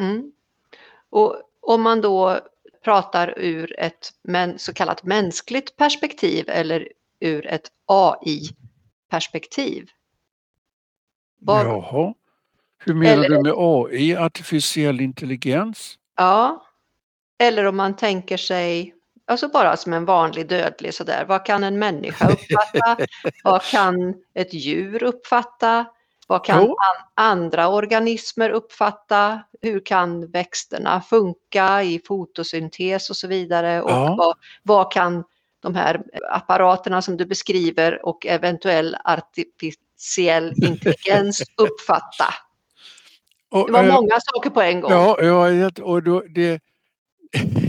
[0.00, 0.32] Mm.
[1.10, 2.40] Och om man då
[2.84, 4.10] pratar ur ett
[4.56, 6.88] så kallat mänskligt perspektiv eller
[7.20, 9.88] ur ett AI-perspektiv.
[11.38, 12.14] Vad- Jaha.
[12.78, 15.98] Hur menar Eller- du med AI, artificiell intelligens?
[16.16, 16.66] Ja.
[17.38, 18.94] Eller om man tänker sig,
[19.26, 23.06] alltså bara som en vanlig dödlig sådär, vad kan en människa uppfatta?
[23.44, 25.86] vad kan ett djur uppfatta?
[26.26, 26.74] Vad kan an-
[27.14, 29.40] andra organismer uppfatta?
[29.62, 33.82] Hur kan växterna funka i fotosyntes och så vidare?
[33.82, 34.14] Och Ja.
[34.18, 35.24] vad, vad kan
[35.60, 42.34] de här apparaterna som du beskriver och eventuell artificiell intelligens uppfatta?
[43.50, 44.92] Och, Det var eh, många saker på en gång.
[44.92, 46.60] Ja, ja och då, det,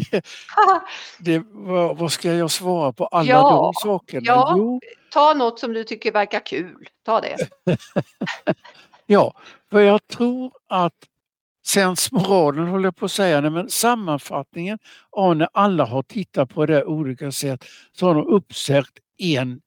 [1.19, 4.21] det, vad, vad ska jag svara på alla Ja, de sakerna?
[4.25, 4.53] ja.
[4.57, 4.79] Jo,
[5.13, 6.89] Ta något som du tycker verkar kul.
[7.05, 7.37] Ta det.
[9.05, 9.33] ja,
[9.71, 10.93] för jag tror att
[11.65, 16.65] sensmoralen håller jag på att säga, nej, men sammanfattningen av när alla har tittat på
[16.65, 19.61] det olika sätt så har de uppsökt en,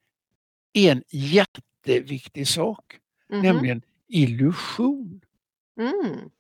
[0.73, 2.85] en jätteviktig sak,
[3.31, 3.43] Mhm.
[3.43, 5.21] nämligen illusion.
[5.81, 6.31] Mm.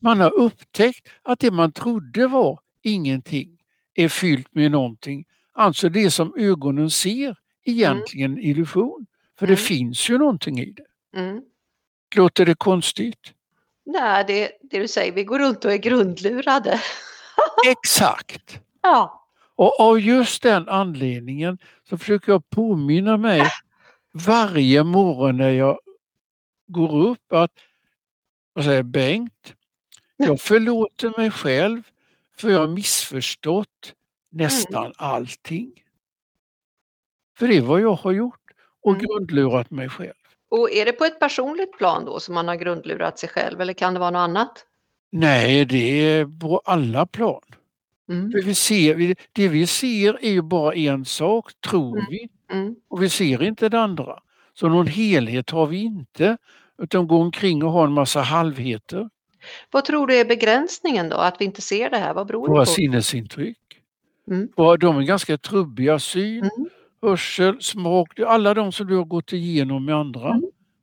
[0.00, 3.58] Man har upptäckt att det man trodde var ingenting
[3.94, 5.24] är fyllt med någonting.
[5.52, 9.06] Alltså det som ögonen ser egentligen illusion.
[9.38, 9.64] För det Mm.
[9.64, 11.18] finns ju någonting i det.
[11.20, 11.42] Mm.
[12.16, 13.32] Låter det konstigt?
[13.86, 16.80] Nej, det, det du säger, vi går runt och är grundlurade.
[17.70, 18.60] Exakt!
[18.82, 19.28] Ja.
[19.56, 23.42] Och av just den anledningen så försöker jag påminna mig
[24.12, 25.78] varje morgon när jag
[26.66, 27.52] går upp att
[28.52, 29.54] vad säger Bengt,
[30.16, 31.82] jag förlåter mig själv
[32.36, 33.94] för jag har missförstått
[34.30, 35.72] nästan allting.
[37.38, 38.40] För det är vad jag har gjort
[38.82, 39.04] och Mm.
[39.06, 40.12] grundlurat mig själv.
[40.48, 43.72] Och är det på ett personligt plan då som man har grundlurat sig själv eller
[43.72, 44.66] kan det vara något annat?
[45.12, 45.76] Nej, det
[46.08, 47.42] är på alla plan.
[48.08, 48.30] Mm.
[48.32, 52.06] För vi ser, det vi ser är ju bara en sak, tror Mm.
[52.10, 52.28] vi.
[52.52, 52.76] Mm.
[52.88, 54.18] Och vi ser inte det andra.
[54.54, 56.36] Så någon helhet har vi inte.
[56.78, 59.10] Utan går omkring och har en massa halvheter.
[59.70, 61.16] Vad tror du är begränsningen då?
[61.16, 62.14] Att vi inte ser det här?
[62.14, 62.70] Vad beror Våra det på?
[62.72, 63.58] sinnesintryck.
[64.30, 64.48] Mm.
[64.56, 65.98] Våra- De är ganska trubbiga.
[65.98, 66.68] Syn, Mm.
[67.02, 68.18] hörsel, smak.
[68.20, 70.28] Alla de som du har gått igenom med andra.
[70.30, 70.42] Mm.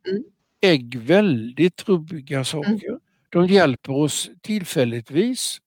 [0.09, 0.23] Mm.
[0.61, 2.99] Är väldigt trubbiga saker.
[3.29, 5.57] De hjälper oss tillfälligtvis.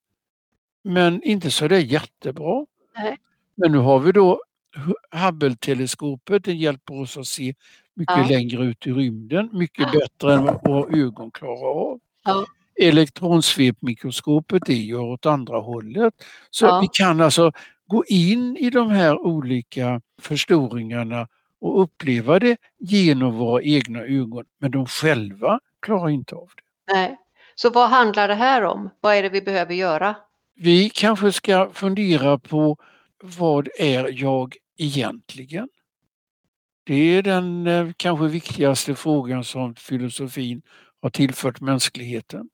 [0.84, 2.66] Men inte så det är jättebra.
[2.96, 3.16] Nej.
[3.54, 4.40] Men nu har vi då
[4.76, 6.44] Hu- Hubble-teleskopet.
[6.44, 7.54] Det hjälper oss att se
[7.94, 8.26] mycket Ja.
[8.28, 9.48] längre ut i rymden.
[9.52, 12.00] Mycket bättre än vad våra ögon klarar av.
[12.24, 12.46] Ja.
[12.80, 16.14] Elektronsvepmikroskopet det gör åt andra hållet.
[16.50, 16.80] Så Ja.
[16.80, 17.52] vi kan alltså
[17.86, 21.28] gå in i de här olika förstoringarna
[21.60, 24.44] och uppleva det genom våra egna ögon.
[24.60, 26.92] Men de själva klarar inte av det.
[26.94, 27.16] Nej.
[27.54, 28.90] Så vad handlar det här om?
[29.00, 30.16] Vad är det vi behöver göra?
[30.56, 32.76] Vi kanske ska fundera på
[33.22, 35.68] vad är jag egentligen?
[36.86, 40.62] Det är den eh, kanske viktigaste frågan som filosofin
[41.02, 42.48] har tillfört mänskligheten.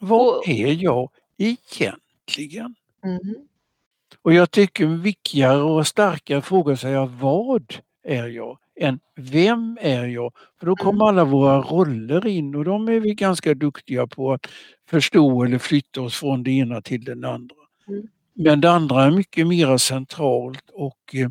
[0.00, 2.74] Vad Och- är jag egentligen?
[3.04, 3.34] Mm.
[4.22, 10.06] Och jag tycker en viktigare och starkare fråga säga vad är jag än vem är
[10.06, 10.32] jag?
[10.60, 11.08] För då kommer Mm.
[11.08, 14.46] alla våra roller in och de är vi ganska duktiga på att
[14.88, 17.56] förstå eller flytta oss från det ena till den andra.
[17.88, 18.08] Mm.
[18.32, 21.28] Men det andra är mycket mer centralt och eh,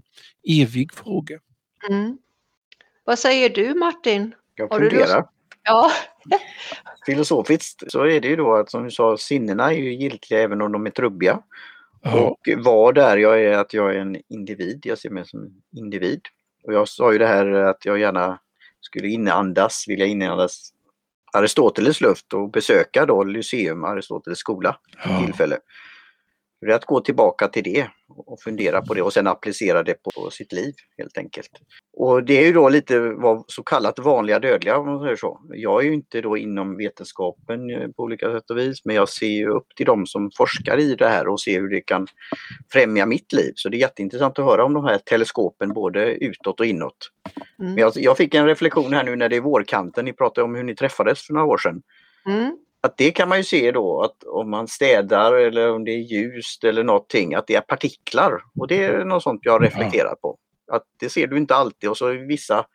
[0.61, 1.39] evig fråga.
[1.89, 2.17] Mm.
[3.03, 4.35] Vad säger du Martin?
[4.55, 5.25] Jag Har du funderar.
[5.63, 5.91] Ja,
[7.05, 10.61] Filosofiskt så är det ju då att som du sa, sinnena är ju giltiga även
[10.61, 11.39] om de är trubbiga.
[12.01, 14.81] Ja, Och vad är jag är att jag är en individ.
[14.83, 16.21] Jag ser mig som en individ.
[16.63, 18.39] Och jag sa ju det här att jag gärna
[18.81, 20.73] skulle inandas, vilja inandas
[21.33, 25.19] Aristoteles luft och besöka då Lyceum, Aristoteles skola, ja.
[25.25, 25.57] tillfälle.
[26.65, 30.03] Det är att gå tillbaka till det och fundera på det och sen applicera det
[30.03, 31.49] på sitt liv helt enkelt.
[31.97, 35.41] Och det är ju då lite vad så kallat vanliga dödliga om man säger så.
[35.53, 39.09] Jag är ju inte då inom vetenskapen eh, på olika sätt och vis men jag
[39.09, 42.07] ser ju upp till de som forskar i det här och ser hur det kan
[42.71, 43.51] främja mitt liv.
[43.55, 47.09] Så det är jätteintressant att höra om de här teleskopen både utåt och inåt.
[47.57, 47.79] Men mm.
[47.79, 50.05] jag, jag fick en reflektion här nu när det är vårkanten.
[50.05, 51.81] Ni pratade om hur ni träffades för några år sedan
[52.25, 52.57] Mm.
[52.83, 55.97] Att det kan man ju se då att om man städar eller om det är
[55.97, 60.37] ljust eller någonting att det är partiklar och det är något sånt jag reflekterar på.
[60.71, 62.65] Att det ser du inte alltid och så vissa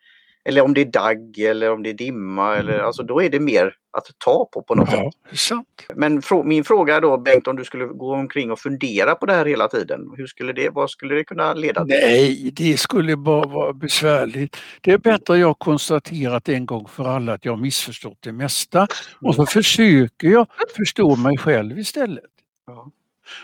[0.48, 3.40] eller om det är dagg eller om det är dimma eller alltså då är det
[3.40, 4.98] mer att ta på på något sätt.
[4.98, 5.86] ja är sant.
[5.94, 9.26] Men frå- min fråga är då Bengt om du skulle gå omkring och fundera på
[9.26, 10.10] det här hela tiden.
[10.16, 11.94] Hur skulle det, vad skulle det kunna leda till?
[12.00, 14.56] Nej, det skulle bara vara besvärligt.
[14.80, 18.86] Det är bättre att jag konstaterat en gång för alla att jag missförstått det mesta
[19.20, 22.24] och så försöker jag förstå mig själv istället.
[22.66, 22.90] Ja.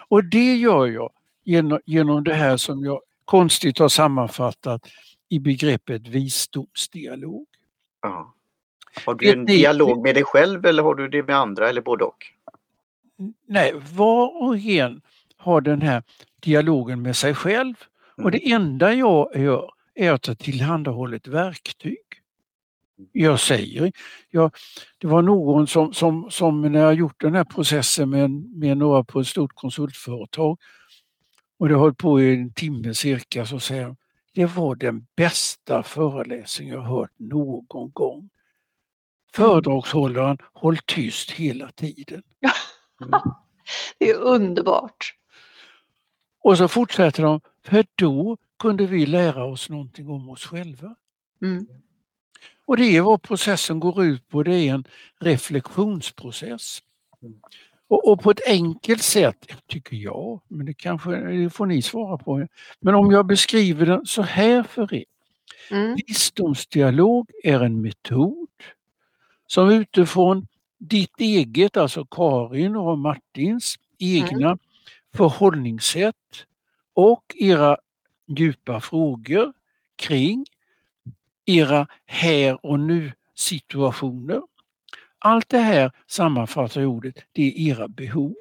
[0.08, 1.10] Och det gör jag
[1.44, 4.82] genom, genom det här som jag konstigt har sammanfattat
[5.28, 7.46] i begreppet visdomsdialog.
[8.02, 8.34] Ja.
[9.06, 11.80] Har du en ni- dialog med dig själv eller har du det med andra eller
[11.82, 12.24] både och?
[13.46, 15.00] Nej, var och en
[15.36, 16.02] har den här
[16.40, 17.74] dialogen med sig själv
[18.16, 21.98] och det enda jag gör är att ta tillhandahålla ett verktyg.
[23.12, 23.92] Jag säger,
[24.30, 24.50] jag,
[24.98, 29.04] det var någon som, som, som när jag gjort den här processen med, med några
[29.04, 30.58] på ett stort konsultföretag
[31.58, 33.96] och det höll på i en timme cirka så säger
[34.34, 38.30] det var den bästa föreläsning jag hört någon gång.
[39.32, 42.22] Föredragshållaren håll tyst hela tiden.
[43.98, 45.14] Det är underbart.
[46.40, 50.96] Och så fortsätter de, för då kunde vi lära oss någonting om oss själva.
[51.42, 51.66] Mm.
[52.66, 54.84] Och det är vad processen går ut på, det är en
[55.20, 56.82] reflektionsprocess.
[57.88, 62.18] Och, och på ett enkelt sätt, tycker jag, men det kanske det får ni svara
[62.18, 62.46] på.
[62.80, 65.04] Men om jag beskriver den så här för er.
[65.70, 65.96] Mm.
[66.06, 68.48] Visdomsdialog är en metod
[69.46, 70.46] som utifrån
[70.78, 74.58] ditt eget, alltså Karin och Martins egna
[75.14, 76.46] förhållningssätt
[76.94, 77.76] och era
[78.26, 79.52] djupa frågor
[79.96, 80.46] kring
[81.46, 84.42] era här och nu situationer.
[85.24, 88.34] Allt det här sammanfattar i ordet, det är era behov.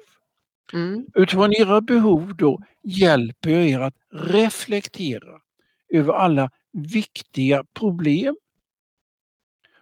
[0.72, 1.06] Mm.
[1.14, 5.40] Utifrån era behov då hjälper jag er att reflektera
[5.88, 8.36] över alla viktiga problem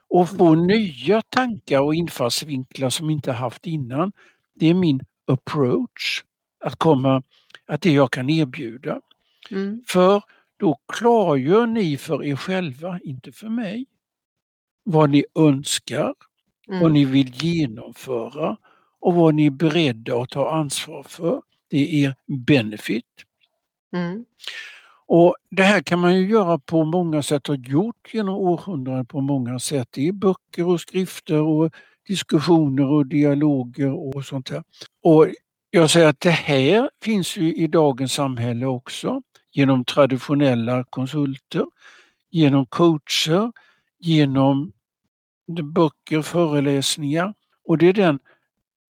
[0.08, 4.12] och få nya tankar och infallsvinklar som inte haft innan.
[4.54, 6.24] Det är min approach
[6.64, 7.22] att komma,
[7.66, 9.00] att det jag kan erbjuda.
[9.50, 9.82] Mm.
[9.86, 10.22] För
[10.56, 13.86] då klargör ni för er själva, inte för mig,
[14.84, 16.14] vad ni önskar,
[16.78, 16.92] vad Mm.
[16.92, 18.56] ni vill genomföra
[19.00, 21.42] och vad ni är beredda att ta ansvar för.
[21.70, 23.06] Det är er benefit.
[23.96, 24.24] Mm.
[25.06, 29.22] Och Det här kan man ju göra på många sätt och gjort genom århundraden på
[29.22, 31.72] många sätt i böcker och skrifter och
[32.08, 34.64] diskussioner och dialoger och sånt här.
[35.02, 35.28] Och
[35.70, 39.22] jag säger att det här finns ju i dagens samhälle också
[39.52, 41.66] genom traditionella konsulter,
[42.30, 43.52] genom coacher,
[44.00, 44.72] genom
[45.46, 48.18] böcker, föreläsningar och det är den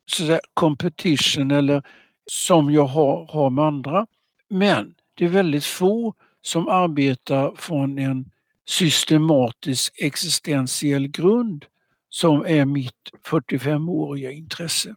[0.07, 1.83] så att säga, competition eller
[2.27, 4.07] som jag har, har med andra.
[4.49, 8.31] Men det är väldigt få som arbetar från en
[8.69, 11.65] systematisk existentiell grund
[12.09, 14.95] som är mitt 45-åriga intresse.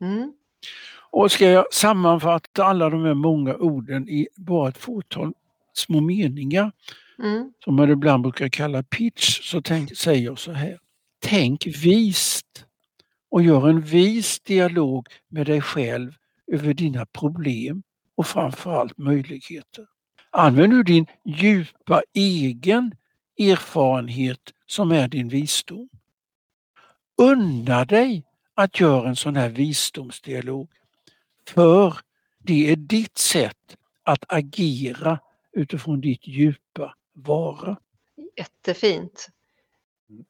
[0.00, 0.32] Mm.
[1.10, 5.32] Och ska jag sammanfatta alla de här många orden i bara ett fåtal
[5.72, 6.72] små meningar
[7.22, 7.52] Mm.
[7.64, 10.78] som man ibland brukar kalla pitch så tänk, säger jag så här.
[11.20, 12.64] Tänk vist
[13.30, 16.12] och gör en vis dialog med dig själv
[16.52, 17.82] över dina problem
[18.16, 19.86] och framförallt möjligheter.
[20.30, 22.94] Använd nu din djupa egen
[23.38, 25.88] erfarenhet som är din visdom.
[27.22, 30.70] Unna dig att göra en sån här visdomsdialog
[31.48, 31.96] för
[32.38, 35.18] det är ditt sätt att agera
[35.52, 36.94] utifrån ditt djupa
[37.26, 37.76] vara.
[38.36, 39.28] Jättefint.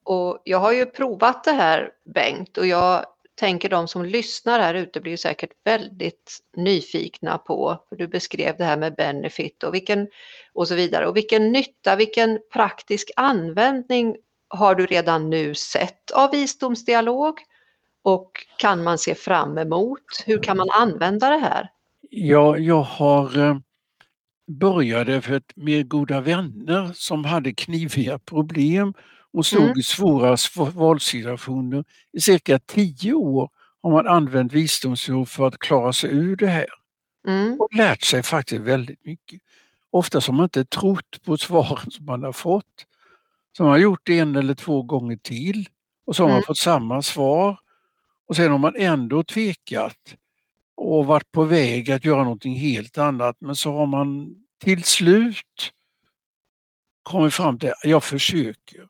[0.04, 4.74] Och jag har ju provat det här Bengt och jag tänker de som lyssnar här
[4.74, 10.08] ute blir säkert väldigt nyfikna på, för du beskrev det här med benefit och, vilken,
[10.52, 11.06] och så vidare.
[11.06, 14.16] Och vilken nytta, vilken praktisk användning
[14.48, 17.38] har du redan nu sett av visdomsdialog?
[18.02, 20.22] Och kan man se fram emot?
[20.26, 21.70] Hur kan man använda det här?
[22.10, 23.56] Ja, jag har eh,
[24.48, 28.94] började för ett, med goda vänner som hade kniviga problem
[29.32, 29.78] och stod mm.
[29.78, 30.36] i svåra
[30.70, 31.84] valsituationer.
[32.12, 33.50] I cirka tio år
[33.82, 36.66] har man använt visdomsord för att klara sig ur det här.
[37.26, 37.60] Mm.
[37.60, 39.40] Och lärt sig faktiskt väldigt mycket.
[39.90, 42.86] Ofta har man inte trott på svaren som man har fått.
[43.56, 45.68] Så man har gjort det en eller två gånger till
[46.06, 46.34] och så har mm.
[46.36, 47.58] man fått samma svar.
[48.26, 50.16] Och sen har man ändå tvekat
[50.78, 55.72] och varit på väg att göra någonting helt annat men så har man till slut
[57.02, 58.88] kommit fram till att jag försöker.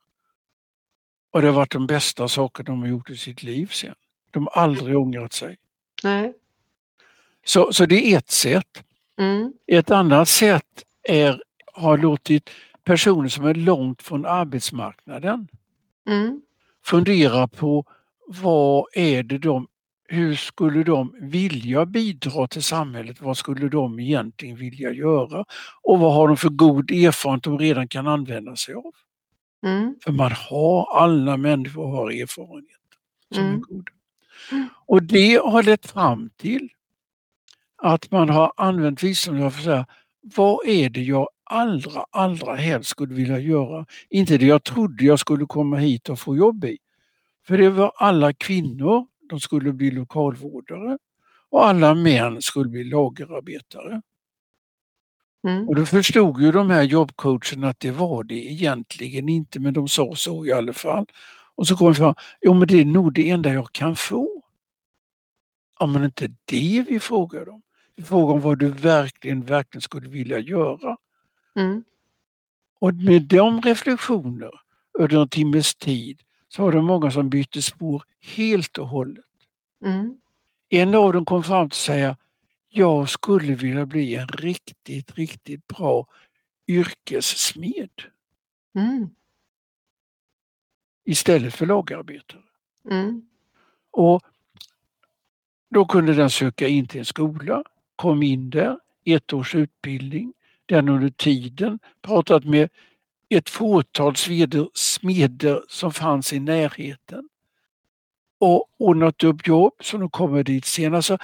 [1.30, 3.94] Och det har varit de bästa saker de har gjort i sitt liv sen.
[4.30, 5.56] De har aldrig ångrat sig.
[6.02, 6.34] Nej.
[7.44, 8.84] Så, så det är ett sätt.
[9.18, 9.52] Mm.
[9.66, 12.50] Ett annat sätt är har låtit
[12.84, 15.48] personer som är långt från arbetsmarknaden
[16.08, 16.42] mm.
[16.84, 17.84] fundera på
[18.26, 19.68] vad är det de,
[20.08, 23.20] hur skulle de vilja bidra till samhället?
[23.20, 25.44] Vad skulle de egentligen vilja göra?
[25.82, 28.92] Och vad har de för god erfarenhet de redan kan använda sig av?
[29.66, 29.94] Mm.
[30.04, 32.78] För man har, alla människor har erfarenhet
[33.34, 33.54] som Mm.
[33.56, 33.92] är goda.
[34.86, 36.68] Och det har lett fram till
[37.82, 39.86] att man har använt visdom för att säga,
[40.36, 43.86] vad är det jag allra, allra helst skulle vilja göra?
[44.10, 46.78] Inte det jag trodde jag skulle komma hit och få jobb i.
[47.46, 50.98] För det var alla kvinnor, de skulle bli lokalvårdare
[51.50, 54.02] och alla män skulle bli lagerarbetare.
[55.48, 55.68] Mm.
[55.68, 59.88] Och då förstod ju de här jobbcoacherna att det var det egentligen inte, men de
[59.88, 61.06] sa så i alla fall.
[61.54, 64.42] Och så kom vi fram, jo men det är nog det enda jag kan få.
[65.78, 67.62] Ja men inte det vi frågar om.
[67.96, 70.96] Vi frågar om vad du verkligen, verkligen skulle vilja göra.
[71.56, 71.84] Mm.
[72.78, 74.50] Och med de reflektioner
[74.98, 79.24] under en timmes tid så var det många som bytte spår helt och hållet.
[79.84, 80.20] Mm.
[80.68, 82.16] En av dem kom fram till att säga,
[82.68, 86.06] jag skulle vilja bli en riktigt, riktigt bra
[86.66, 87.90] yrkessmed
[88.74, 89.10] Mm.
[91.04, 92.42] istället för lagarbetare.
[92.90, 93.28] Mm.
[93.90, 94.22] Och
[95.70, 97.64] då kunde den söka in till en skola,
[97.96, 100.34] kom in där, ett års utbildning.
[100.66, 102.70] Den under tiden pratat med
[103.30, 104.16] ett fåtal
[104.74, 107.28] smeder som fanns i närheten
[108.40, 111.02] och ordnat upp jobb så de kommer dit senare.
[111.02, 111.18] Så,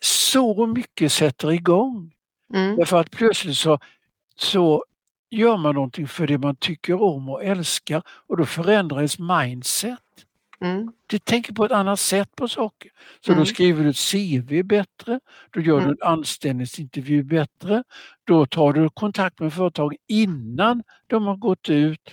[0.00, 2.12] så mycket sätter igång.
[2.54, 2.76] Mm.
[2.76, 3.78] Därför att plötsligt så,
[4.36, 4.84] så
[5.30, 9.98] gör man någonting för det man tycker om och älskar och då förändras mindset.
[10.60, 10.92] Mm.
[11.06, 12.90] Du tänker på ett annat sätt på saker.
[13.20, 13.40] Så Mm.
[13.44, 15.96] då skriver du ett CV bättre, då gör du Mm.
[16.00, 17.84] en anställningsintervju bättre,
[18.24, 22.10] då tar du kontakt med företag innan de har gått ut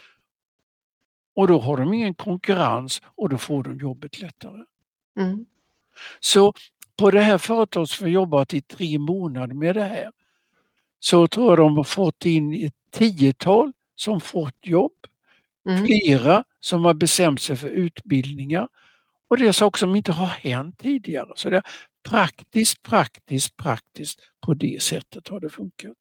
[1.36, 4.64] och då har de ingen konkurrens och då får de jobbet lättare.
[5.20, 5.46] Mm.
[6.20, 6.54] Så
[6.98, 10.12] på det här företaget som har jobbat i tre månader med det här
[11.00, 14.92] så tror jag de har fått in ett tiotal som fått jobb,
[15.70, 15.86] Mm.
[15.86, 18.68] flera som har bestämt sig för utbildningar
[19.28, 21.30] och det är saker som inte har hänt tidigare.
[21.36, 21.64] Så det är
[22.10, 25.92] praktiskt, praktiskt, praktiskt på det sättet har det funkat.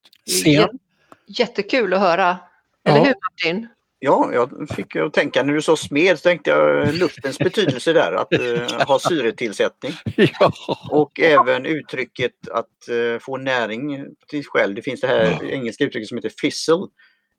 [0.42, 0.78] Sen, Jä-
[1.26, 2.38] Jättekul att höra.
[2.84, 3.04] Eller Ja.
[3.04, 3.68] hur Martin?
[3.98, 8.12] Ja, jag fick att tänka när du sa smed så tänkte jag luftens betydelse där,
[8.12, 9.92] att eh, ha syretillsättning.
[10.40, 10.52] ja.
[10.90, 14.74] Och även uttrycket att eh, få näring till sig själv.
[14.74, 15.48] Det finns det här Ja.
[15.48, 16.86] engelska uttrycket som heter fizzle.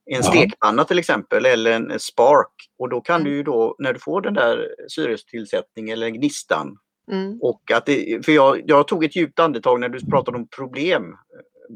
[0.05, 2.51] En stekpanna till exempel eller en spark.
[2.79, 3.31] Och då kan Mm.
[3.31, 6.77] du ju då när du får den där syretillsättningen eller gnistan.
[7.11, 7.39] Mm.
[7.41, 11.03] Och att det, för jag, jag tog ett djupt andetag när du pratade om problem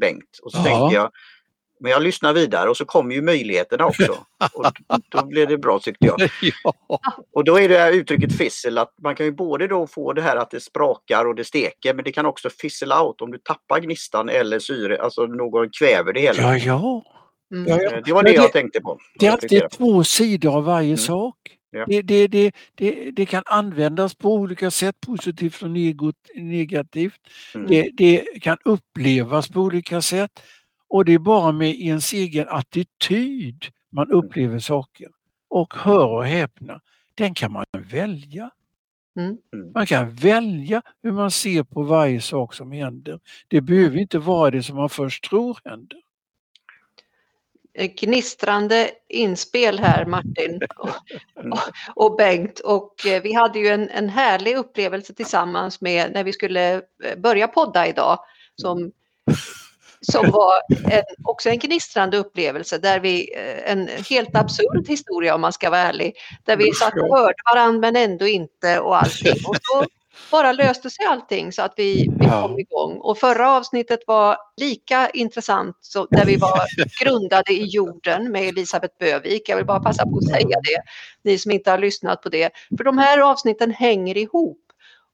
[0.02, 0.40] Bengt.
[0.44, 0.63] Och så Ja.
[0.63, 1.12] tänkte jag
[1.80, 4.18] men jag lyssnar vidare och så kommer ju möjligheterna också.
[4.54, 4.66] Och
[5.10, 6.30] då blev det bra tyckte jag.
[6.42, 6.74] ja.
[7.34, 10.22] Och då är det här uttrycket fizzle att man kan ju både då få det
[10.22, 13.38] här att det sprakar och det steker men det kan också fizzle out om du
[13.38, 16.42] tappar gnistan eller syre, alltså någon kväver det hela.
[16.42, 17.04] Ja, ja.
[17.52, 17.67] Mm.
[17.67, 17.91] ja, ja.
[17.91, 19.00] Eh, Det var det Men jag tänkte på.
[19.19, 21.35] Det är alltid två sidor av varje sak.
[21.69, 21.85] Ja.
[21.87, 25.69] Det, det, det, det, det kan användas på olika sätt, positivt och
[26.35, 27.19] negativt.
[27.56, 27.67] Mm.
[27.67, 30.31] Det, det kan upplevas på olika sätt.
[30.89, 35.08] Och det är bara med ens egen attityd man upplever saker.
[35.50, 36.81] Och hör och häpna,
[37.15, 38.52] den kan man välja.
[39.19, 39.37] Mm.
[39.73, 43.19] Man kan välja hur man ser på varje sak som händer.
[43.48, 46.00] Det behöver inte vara det som man först tror händer.
[47.78, 50.90] Eh, gnistrande inspel här Martin och,
[51.52, 51.60] och,
[51.96, 56.34] och Bengt och eh, vi hade ju en, en härlig upplevelse tillsammans med när vi
[56.34, 56.82] skulle eh,
[57.17, 58.19] börja podda idag
[58.56, 58.92] som,
[60.02, 60.54] som var
[60.92, 65.69] en, också en gnistrande upplevelse där vi, eh, en helt absurd historia om man ska
[65.69, 66.13] vara ärlig,
[66.44, 69.36] där vi satt och hörde varandra men ändå inte och allting.
[69.48, 69.86] Och så
[70.32, 72.98] bara löste sig allting så att vi, vi kom igång.
[72.98, 76.62] Och förra avsnittet var lika intressant så, där vi var
[77.04, 79.50] grundade i jorden med Elisabeth Bövik.
[79.50, 80.82] Jag vill bara passa på att säga det,
[81.24, 82.52] ni som inte har lyssnat på det.
[82.78, 84.63] För de här avsnitten hänger ihop.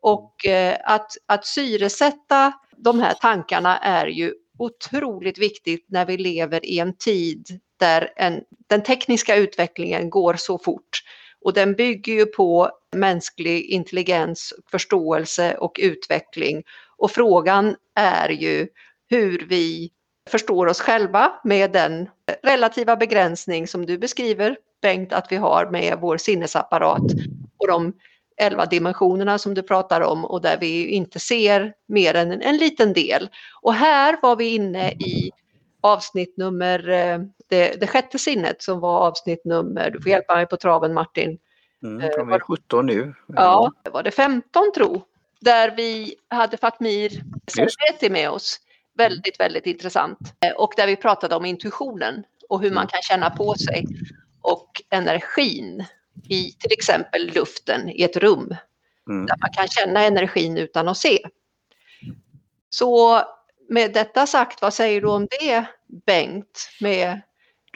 [0.01, 6.65] Och eh, att, att syresätta de här tankarna är ju otroligt viktigt när vi lever
[6.65, 11.03] i en tid där en, den tekniska utvecklingen går så fort.
[11.43, 16.63] Och den bygger ju på mänsklig intelligens, förståelse och utveckling.
[16.97, 18.67] Och frågan är ju
[19.09, 19.91] hur vi
[20.29, 22.09] förstår oss själva med den
[22.43, 27.01] relativa begränsning som du beskriver Bengt att vi har med vår sinnesapparat
[27.57, 27.93] och de
[28.37, 32.93] elva dimensionerna som du pratar om och där vi inte ser mer än en, liten
[32.93, 33.29] del.
[33.61, 35.31] Och här var vi inne i
[35.81, 37.19] avsnitt nummer, eh,
[37.53, 41.39] det, det sjätte sinnet som var avsnitt nummer, du får hjälpa mig på traven Martin,
[41.83, 43.13] Mm, de är 17 nu.
[43.27, 45.03] Ja, det var det 15 tro.
[45.39, 47.09] Där vi hade Fatmir
[47.47, 48.59] Serveti med oss.
[48.97, 50.19] Väldigt, väldigt intressant.
[50.45, 52.87] Eh, och där vi pratade om intuitionen och hur man mm.
[52.87, 53.85] kan känna på sig.
[54.41, 55.85] Och energin
[56.29, 58.55] i till exempel luften i ett rum.
[59.09, 59.25] Mm.
[59.25, 61.19] Där man kan känna energin utan att se.
[62.69, 63.21] Så
[63.69, 65.65] med detta sagt, vad säger du om det
[66.05, 66.69] Bengt?
[66.81, 67.21] Med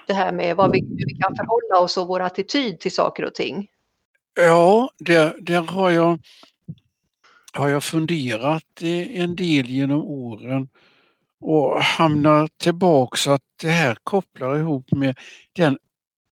[0.07, 3.25] det här med vad vi, hur vi kan förhålla oss och vår attityd till saker
[3.25, 3.67] och ting.
[4.35, 6.19] Ja, där, där har, jag,
[7.53, 10.69] har jag funderat en del genom åren
[11.39, 15.17] och hamnar tillbaks att det här kopplar ihop med
[15.53, 15.77] den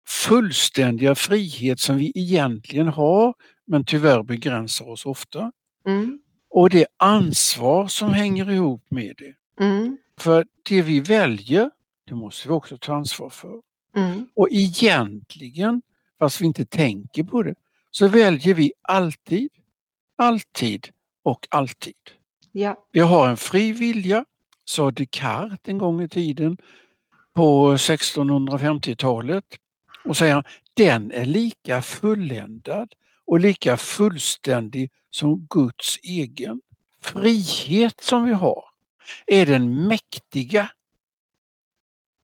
[0.08, 3.34] fullständiga frihet som vi egentligen har
[3.66, 5.52] men tyvärr begränsar oss ofta.
[5.86, 6.18] Mm.
[6.50, 9.64] Och det ansvar som hänger ihop med det.
[9.64, 9.98] Mm.
[10.18, 11.70] För det vi väljer,
[12.04, 13.60] det måste vi också ta ansvar för.
[13.96, 14.28] Mm.
[14.34, 15.82] Och egentligen,
[16.18, 17.54] fast vi inte tänker på det,
[17.90, 19.50] så väljer vi alltid,
[20.16, 20.88] alltid
[21.22, 21.94] och alltid.
[22.52, 22.86] Ja.
[22.92, 24.24] Vi har en fri vilja,
[24.64, 26.58] sa Descartes en gång i tiden
[27.34, 29.44] på 1650-talet
[30.04, 30.44] och säger
[30.74, 32.92] den är lika fulländad
[33.26, 36.60] och lika fullständig som Guds egen.
[37.02, 38.64] Frihet som vi har
[39.26, 40.70] är den mäktiga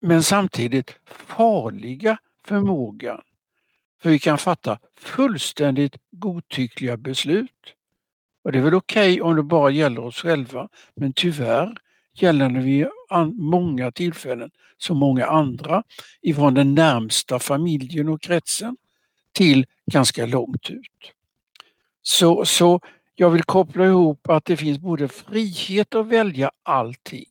[0.01, 3.21] men samtidigt farliga förmågan
[4.03, 7.75] för vi kan fatta fullständigt godtyckliga beslut.
[8.45, 11.77] Och det är väl okej okay om det bara gäller oss själva, men tyvärr
[12.15, 12.87] gäller det vid
[13.35, 15.83] många tillfällen så många andra
[16.23, 18.77] ifrån den närmsta familjen och kretsen
[19.33, 21.13] till ganska långt ut.
[22.03, 22.81] Så, så
[23.15, 27.27] jag vill koppla ihop att det finns både frihet att välja allting,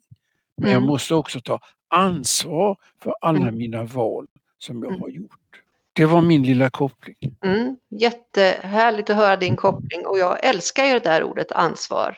[0.58, 0.74] men mm.
[0.74, 1.60] jag måste också ta
[1.90, 3.58] ansvar för alla mm.
[3.58, 4.28] mina val
[4.58, 5.02] som jag mm.
[5.02, 5.62] har gjort.
[5.94, 7.36] Det var min lilla koppling.
[7.42, 12.18] Mm, jättehärligt att höra din koppling och jag älskar ju det där ordet ansvar.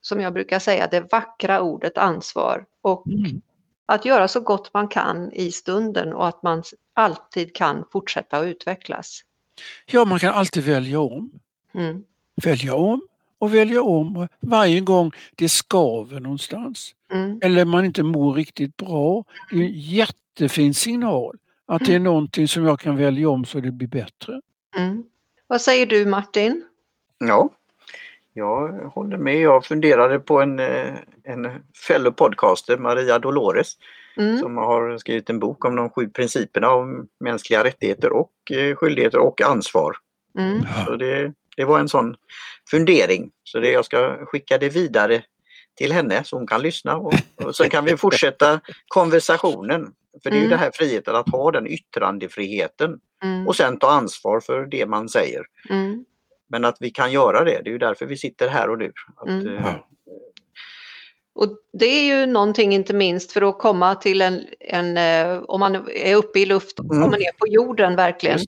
[0.00, 2.64] Som jag brukar säga, det vackra ordet ansvar.
[2.80, 3.42] Och mm.
[3.86, 6.62] att göra så gott man kan i stunden och att man
[6.94, 9.20] alltid kan fortsätta att utvecklas.
[9.86, 11.30] Ja, man kan alltid välja om.
[11.74, 12.04] Mm.
[12.42, 13.00] Välja om
[13.42, 16.94] och välja om varje gång det skaver någonstans.
[17.12, 17.38] Mm.
[17.42, 19.24] Eller man inte mår riktigt bra.
[19.50, 21.36] Det är en jättefin signal
[21.66, 24.40] att det är någonting som jag kan välja om så det blir bättre.
[24.76, 25.04] Mm.
[25.46, 26.64] Vad säger du Martin?
[27.18, 27.50] Ja,
[28.32, 29.40] jag håller med.
[29.40, 31.48] Jag funderade på en, eh, en
[31.88, 33.72] fellow podcaster, Maria Dolores,
[34.16, 34.38] mm.
[34.38, 39.18] som har skrivit en bok om de sju principerna om mänskliga rättigheter och eh, skyldigheter
[39.18, 39.96] och ansvar.
[40.38, 40.60] Mm.
[40.86, 42.16] Så det, det var en sån
[42.70, 43.30] fundering.
[43.44, 45.22] Så det, jag ska skicka det vidare
[45.76, 49.92] till henne så hon kan lyssna och, och sen kan vi fortsätta konversationen.
[50.22, 50.50] För det är ju mm.
[50.50, 53.48] det här friheten att ha den yttrandefriheten mm.
[53.48, 55.42] och sen ta ansvar för det man säger.
[55.70, 56.04] Mm.
[56.48, 58.92] Men att vi kan göra det, det är ju därför vi sitter här och nu.
[59.16, 59.56] Att, mm.
[59.56, 59.74] eh,
[61.34, 65.60] och det är ju någonting inte minst för att komma till en, en eh, om
[65.60, 67.02] man är uppe i luften, mm.
[67.02, 68.38] kommer ner på jorden verkligen,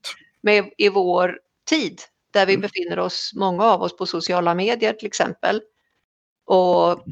[0.40, 1.38] med, i vår
[1.68, 2.00] tid
[2.34, 2.62] där vi mm.
[2.62, 5.62] befinner oss, många av oss på sociala medier till exempel.
[6.46, 7.04] Och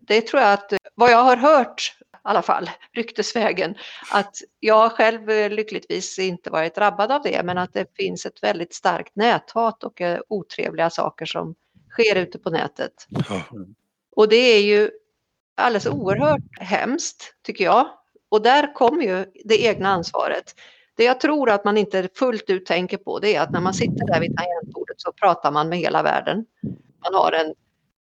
[0.00, 3.74] det tror jag att, vad jag har hört alla fall, ryktesvägen,
[4.10, 8.42] att jag själv eh, lyckligtvis inte varit drabbad av det, men att det finns ett
[8.42, 11.54] väldigt starkt näthat och eh, otrevliga saker som
[11.90, 13.08] sker ute på nätet.
[14.16, 14.90] Och det är ju
[15.56, 17.88] alldeles oerhört hemskt, tycker jag.
[18.28, 20.54] Och där kommer ju det egna ansvaret.
[20.96, 23.74] Det jag tror att man inte fullt ut tänker på det är att när man
[23.74, 26.46] sitter där vid tangentbordet så pratar man med hela världen.
[27.02, 27.54] Man har en,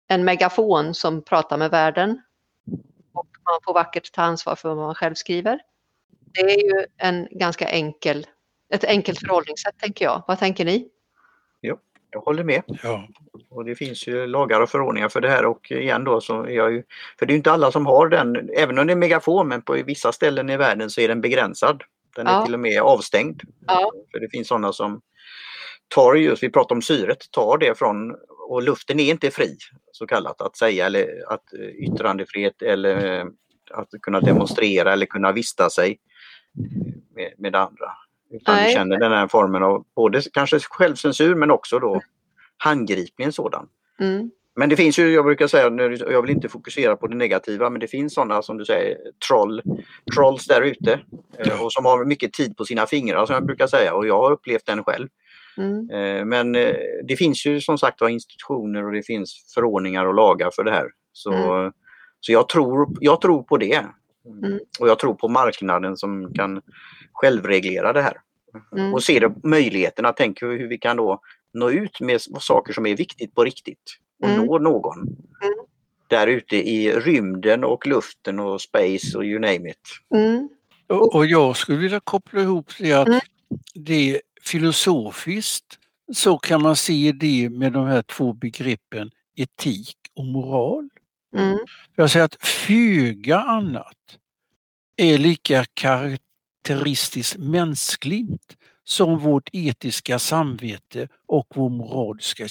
[0.08, 2.22] en megafon som pratar med världen.
[3.14, 5.60] Och man får vackert ta ansvar för vad man själv skriver.
[6.34, 8.28] Det är ju en ganska enkel,
[8.74, 10.24] ett enkelt förhållningssätt tänker jag.
[10.28, 10.90] Vad tänker ni?
[11.62, 11.78] Jo,
[12.12, 12.64] jag håller med.
[12.84, 13.08] Ja.
[13.50, 16.50] Och det finns ju lagar och förordningar för det här och igen då så är
[16.50, 16.84] jag ju,
[17.20, 19.74] för det är inte alla som har den, även om det är megafon men på
[19.74, 21.84] vissa ställen i världen så är den begränsad.
[22.18, 22.46] Den är Ja.
[22.46, 23.42] till och med avstängd.
[23.68, 23.92] Ja.
[24.12, 25.02] För det finns sådana som
[25.88, 28.16] tar just, vi pratar om syret, tar det från,
[28.50, 29.58] och luften är inte fri
[29.92, 33.26] så kallat att säga eller att eh, yttrandefrihet eller eh,
[33.72, 36.00] att kunna demonstrera eller kunna vista sig
[37.16, 37.92] med, med andra.
[38.32, 38.74] Utan vi Nej.
[38.74, 42.02] känner den här formen av både kanske självcensur men också då
[42.58, 43.68] handgriplig en sådan.
[44.00, 44.32] Mm.
[44.60, 47.70] Men det finns ju, jag brukar säga, nu- jag vill inte fokusera på det negativa,
[47.70, 48.98] men det finns sådana som du säger,
[49.28, 49.62] troll,
[50.16, 50.94] trolls där ute.
[50.94, 51.00] eh,
[51.48, 51.64] Ja.
[51.64, 54.32] Och som har mycket tid på sina fingrar som jag brukar säga och jag har
[54.32, 55.08] upplevt den själv.
[55.58, 55.90] Mm.
[55.90, 56.76] Eh, Men eh,
[57.08, 60.72] det finns ju som sagt var institutioner och det finns förordningar och lagar för det
[60.72, 60.88] här.
[61.14, 61.72] Så, Mm.
[62.20, 63.86] så jag, tror, jag tror på det.
[64.44, 64.60] Mm.
[64.80, 66.62] Och jag tror på marknaden som kan
[67.14, 68.18] självreglera det här.
[68.78, 68.94] Mm.
[68.94, 71.20] Och ser möjligheterna, tänker hur vi kan då
[71.54, 73.98] nå ut med saker som är viktigt på riktigt.
[74.20, 74.46] Och Mm.
[74.46, 75.16] nå någon.
[76.10, 79.88] Där ute i rymden och luften och space och you name it.
[80.16, 80.50] Mm.
[80.88, 83.20] Och, och jag skulle vilja koppla ihop det att Mm.
[83.74, 85.80] det är filosofiskt
[86.14, 90.90] så kan man se det med de här två begreppen etik och moral.
[91.38, 91.58] Mm.
[91.96, 94.18] Jag säger att föga annat
[94.98, 102.48] är lika karaktäristiskt mänskligt som vårt etiska samvete och vår moraliska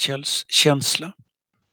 [0.49, 1.13] känsla.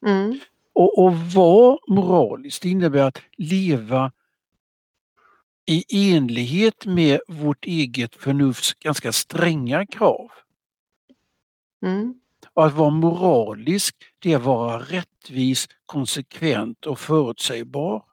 [0.05, 0.39] Mm.
[0.73, 4.11] Och, och vara moraliskt innebär att leva
[5.65, 10.31] i enlighet med vårt eget förnufts ganska stränga krav.
[11.85, 12.19] Mm.
[12.53, 18.03] Och att vara moralisk, det är att vara rättvis, konsekvent och förutsägbar.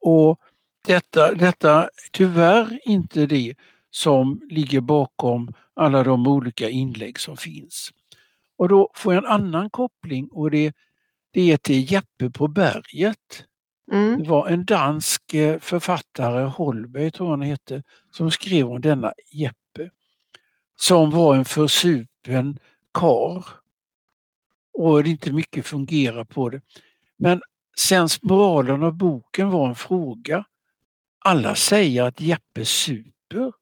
[0.00, 0.40] Och
[0.86, 3.54] detta, detta är tyvärr inte det
[3.90, 7.90] som ligger bakom alla de olika inlägg som finns.
[8.56, 10.74] Och då får jag en annan koppling och det,
[11.32, 13.44] det är till Jeppe på berget.
[13.92, 14.22] Mm.
[14.22, 19.12] Det var en dansk eh, författare, Holberg tror jag han hette, som skrev om denna
[19.32, 19.90] Jeppe.
[20.76, 22.58] Som var en försupen
[22.94, 23.46] kar
[24.72, 26.60] Och det inte mycket fungerar på det.
[27.16, 27.42] Men
[27.78, 30.44] sensmoralen av boken var en fråga.
[31.18, 33.52] Alla säger att Jeppe super.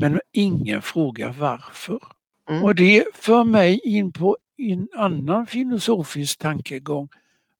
[0.00, 2.00] Men ingen frågar varför.
[2.48, 2.64] Mm.
[2.64, 7.08] Och det för mig in på en annan filosofisk tankegång.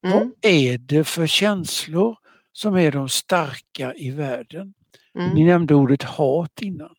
[0.00, 0.32] Vad Mm.
[0.40, 2.18] är det för känslor
[2.52, 4.74] som är de starka i världen?
[5.14, 5.46] Ni Mm.
[5.46, 6.94] nämnde ordet hat innan.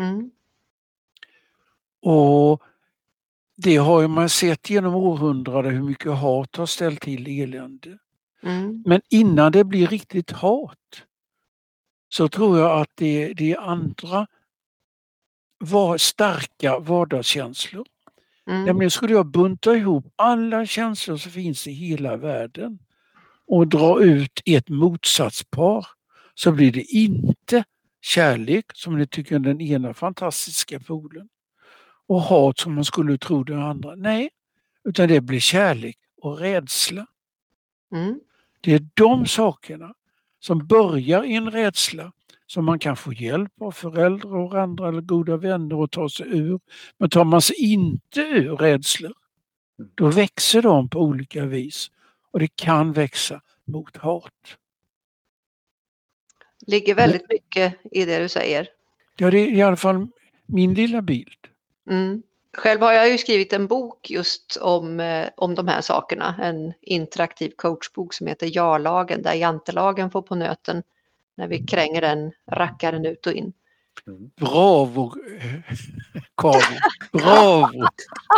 [0.00, 0.30] Mm.
[2.02, 2.62] Och
[3.56, 7.98] det har ju man sett genom århundraden hur mycket hat har ställt till elände.
[8.42, 8.82] Mm.
[8.86, 11.02] Men innan det blir riktigt hat
[12.08, 14.26] så tror jag att det, det är andra
[15.58, 17.86] var, starka vardagskänslor.
[18.48, 18.64] Mm.
[18.64, 22.78] Nämligen skulle jag bunta ihop alla känslor som finns i hela världen
[23.46, 25.86] och dra ut ett motsatspar
[26.34, 27.64] så blir det inte
[28.00, 31.28] kärlek som ni tycker är den ena fantastiska polen
[32.06, 33.94] och hat som man skulle tro den andra.
[33.94, 34.30] Nej,
[34.84, 37.06] utan det blir kärlek och rädsla.
[37.92, 38.20] Mm.
[38.60, 39.94] Det är de sakerna
[40.40, 42.12] som börjar i en rädsla
[42.48, 46.26] som man kan få hjälp av föräldrar och andra eller goda vänner att ta sig
[46.26, 46.60] ur.
[46.98, 49.14] Men tar man sig inte ur rädslor,
[49.94, 51.90] då växer de på olika vis
[52.32, 54.32] och det kan växa mot hat.
[56.66, 58.68] Ligger väldigt mycket i det du säger.
[59.16, 60.06] Ja, det är i alla fall
[60.46, 61.48] min lilla bild.
[61.90, 62.22] Mm.
[62.56, 66.34] Själv har jag ju skrivit en bok just om, eh, om de här sakerna.
[66.42, 70.82] En interaktiv coachbok som heter Ja-lagen där jantelagen får på nöten
[71.38, 73.52] när vi kränger den rackaren ut och in.
[74.36, 75.12] Bravo
[76.36, 76.78] Karin!
[77.12, 77.88] Bravo!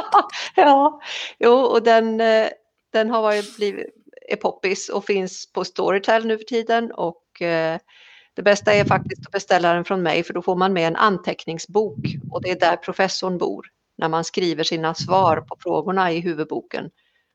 [0.56, 1.00] ja,
[1.38, 2.48] jo, och den, eh,
[2.92, 3.86] den har varit, blivit,
[4.28, 7.78] är poppis och finns på Storytel nu för tiden och eh,
[8.34, 10.96] det bästa är faktiskt att beställa den från mig för då får man med en
[10.96, 11.98] anteckningsbok
[12.30, 13.66] och det är där professorn bor
[13.98, 16.90] när man skriver sina svar på frågorna i huvudboken.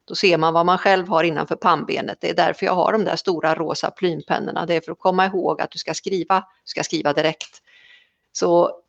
[0.05, 2.17] Då ser man vad man själv har innanför pannbenet.
[2.21, 4.65] Det är därför jag har de där stora rosa plympennorna.
[4.65, 7.61] Det är för att komma ihåg att du ska skriva, du ska skriva direkt.
[8.31, 8.81] Så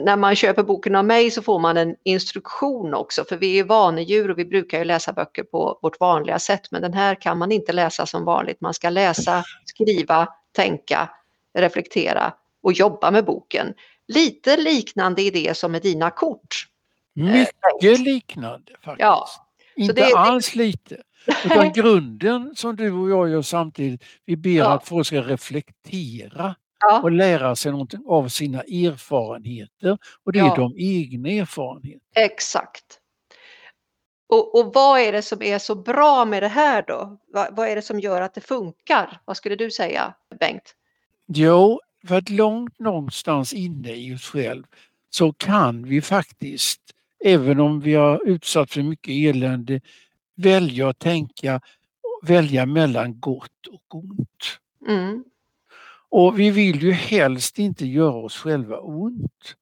[0.00, 3.64] när man köper boken av mig så får man en instruktion också, för vi är
[3.64, 7.38] vanedjur och vi brukar ju läsa böcker på vårt vanliga sätt, men den här kan
[7.38, 8.60] man inte läsa som vanligt.
[8.60, 11.10] Man ska läsa, skriva, tänka
[11.58, 13.74] reflektera och jobba med boken.
[14.08, 16.66] Lite liknande idé som med dina kort.
[17.14, 19.00] Mycket liknande faktiskt.
[19.00, 19.26] Ja,
[19.76, 21.02] Inte det, alls lite.
[21.44, 24.74] Utan grunden som du och jag gör samtidigt, vi ber ja.
[24.74, 27.00] att folk ska reflektera ja.
[27.02, 29.98] och lära sig någonting av sina erfarenheter.
[30.24, 30.54] Och det är ja.
[30.56, 32.00] de egna erfarenheterna.
[32.14, 33.00] Exakt.
[34.26, 37.18] Och, och, vad är det som är så bra med det här då?
[37.26, 39.20] Vad, vad, är det som gör att det funkar?
[39.24, 40.74] Vad skulle du säga, Bengt?
[41.26, 44.64] Jo, för att långt någonstans inne i oss själv
[45.10, 46.80] så kan vi faktiskt,
[47.24, 49.80] även om vi har utsatt för mycket elände,
[50.34, 51.60] välja att tänka,
[52.22, 54.58] välja mellan gott och ont.
[54.88, 55.24] Mm.
[56.08, 59.54] Och vi vill ju helst inte göra oss själva ont.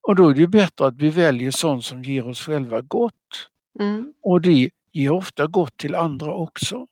[0.00, 3.48] Och då är det bättre att vi väljer sånt som ger oss själva gott.
[3.80, 4.12] Mm.
[4.22, 6.86] Och det ger ofta gott till andra också.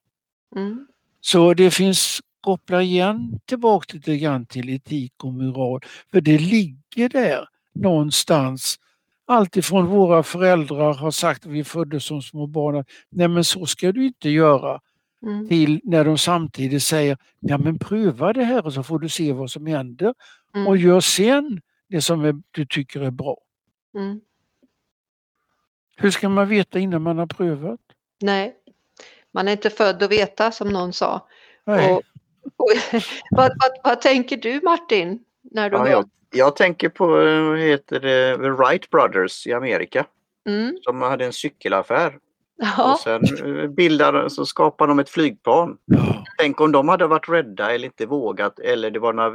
[0.56, 0.86] Mm.
[1.20, 5.80] Så det finns, kopplar igen tillbaka lite grann till etik och moral.
[6.12, 8.78] För det ligger där någonstans.
[9.26, 13.92] Alltifrån våra föräldrar har sagt, vi föddes som små barn, att nej men så ska
[13.92, 14.80] du inte göra.
[15.26, 15.48] Mm.
[15.48, 19.32] Till när de samtidigt säger, ja men pröva det här och så får du se
[19.32, 20.14] vad som händer.
[20.54, 20.68] Mm.
[20.68, 23.38] Och gör sen det som är, du tycker är bra.
[23.94, 24.20] Mm.
[25.96, 27.80] Hur ska man veta innan man har prövat?
[28.20, 28.54] Nej,
[29.32, 31.28] man är inte född att veta som någon sa.
[31.64, 32.02] Och,
[32.56, 32.70] och,
[33.30, 35.24] vad, vad, vad, tänker du Martin?
[35.50, 40.06] När du ja, jag, jag, tänker på vad heter det, The Wright Brothers i Amerika.
[40.48, 40.78] Mm.
[40.82, 42.18] Som hade en cykelaffär.
[42.76, 42.92] Ja.
[42.92, 43.22] Och sen
[43.60, 45.76] eh, bildade, så skapade de ett flygplan.
[45.84, 46.24] Ja.
[46.38, 49.32] Tänk om de hade varit rädda eller inte vågat eller det var några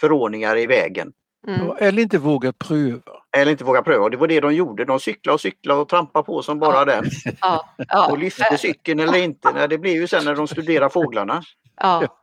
[0.00, 1.12] förordningar i vägen.
[1.46, 1.72] Mm.
[1.78, 3.12] Eller inte våga pröva.
[3.36, 4.08] Eller inte våga pröva.
[4.08, 4.84] Det var det de gjorde.
[4.84, 6.84] De cyklade och cyklade och trampade på som bara ja.
[6.84, 7.04] den.
[7.40, 7.74] Ja.
[7.88, 8.10] Ja.
[8.10, 9.52] Och lyfte cykeln eller inte.
[9.52, 11.42] Nej, det blev ju sen när de studerade fåglarna.
[11.80, 12.22] Ja,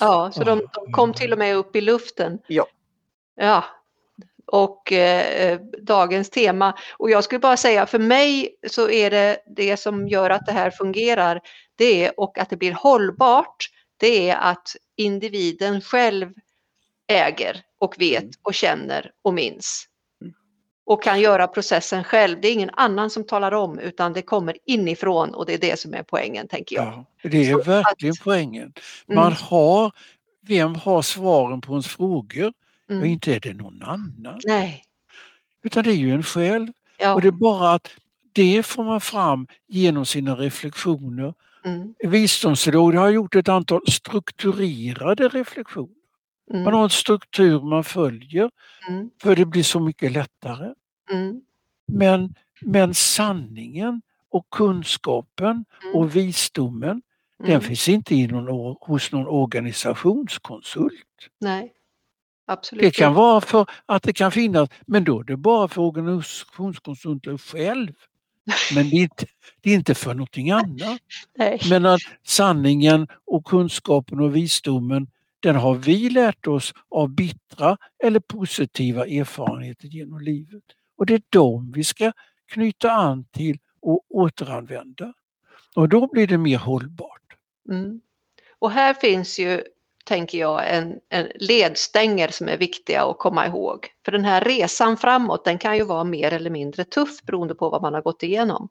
[0.00, 2.38] ja så de, de kom till och med upp i luften.
[2.46, 2.66] Ja.
[3.36, 3.64] Ja,
[4.46, 6.78] och eh, dagens tema.
[6.98, 10.52] Och jag skulle bara säga för mig så är det det som gör att det
[10.52, 11.40] här fungerar
[11.76, 13.66] det är, och att det blir hållbart.
[13.96, 16.32] Det är att individen själv
[17.06, 18.32] äger och vet mm.
[18.42, 19.86] och känner och minns.
[20.90, 20.94] Mm.
[20.94, 22.40] Och kan göra processen själv.
[22.40, 25.78] Det är ingen annan som talar om utan det kommer inifrån och det är det
[25.78, 26.86] som är poängen tänker jag.
[27.22, 28.72] Ja, det är Så verkligen att, poängen.
[29.06, 29.38] Man mm.
[29.40, 29.92] har,
[30.46, 32.52] vem har svaren på ens frågor?
[32.90, 33.02] Mm.
[33.02, 34.40] Och inte är det någon annan.
[34.44, 34.84] Nej.
[35.62, 36.68] Utan det är ju en själv.
[36.98, 37.14] Ja.
[37.14, 37.88] Och det är bara att
[38.32, 41.34] det får man fram genom sina reflektioner.
[41.64, 41.94] Mm.
[41.98, 46.00] Visdomsråd har gjort ett antal strukturerade reflektioner.
[46.50, 46.64] Mm.
[46.64, 48.50] Man har en struktur man följer
[48.88, 49.10] mm.
[49.22, 50.74] för det blir så mycket lättare.
[51.10, 51.40] Mm.
[51.86, 55.94] Men, men sanningen och kunskapen mm.
[55.94, 57.02] och visdomen
[57.38, 57.60] den mm.
[57.60, 60.92] finns inte i någon, hos någon organisationskonsult.
[61.38, 61.72] Nej,
[62.46, 65.82] absolut Det kan vara för att det kan finnas, men då är det bara för
[65.82, 67.92] organisationskonsulter själv.
[68.74, 69.26] Men det är inte,
[69.60, 71.00] det är inte för någonting annat.
[71.38, 71.60] Nej.
[71.70, 75.06] Men att sanningen och kunskapen och visdomen
[75.40, 80.64] den har vi lärt oss av bittra eller positiva erfarenheter genom livet.
[81.00, 82.12] Och det är dem vi ska
[82.52, 85.12] knyta an till och återanvända.
[85.76, 87.36] Och då blir det mer hållbart.
[87.68, 88.00] Mm.
[88.58, 89.62] Och här finns ju,
[90.04, 93.88] tänker jag, en, en ledstänger som är viktiga att komma ihåg.
[94.04, 97.70] För den här resan framåt, den kan ju vara mer eller mindre tuff beroende på
[97.70, 98.68] vad man har gått igenom.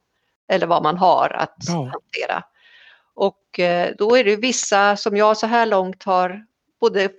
[0.48, 1.74] Eller vad man har att ja.
[1.74, 2.44] hantera.
[3.14, 6.46] Och eh, då är det vissa som jag så här långt har
[6.80, 7.10] både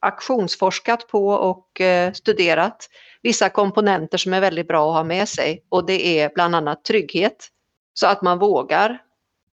[0.00, 2.88] aktionsforskat på och eh, studerat
[3.22, 6.84] vissa komponenter som är väldigt bra att ha med sig och det är bland annat
[6.84, 7.48] trygghet.
[7.94, 9.02] Så att man vågar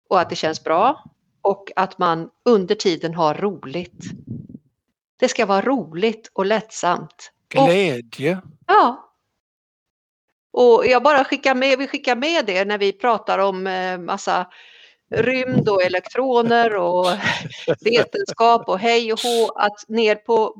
[0.10, 1.03] och att det känns bra
[1.41, 4.03] och att man under tiden har roligt.
[5.20, 7.32] Det ska vara roligt och lättsamt.
[7.49, 8.38] Glädje.
[8.38, 9.05] Och, ja.
[10.51, 14.47] Och jag bara skickar med, vi skickar med det när vi pratar om eh, massa
[15.10, 17.07] rymd och elektroner och
[17.82, 20.53] vetenskap och hej och hå, att ner på,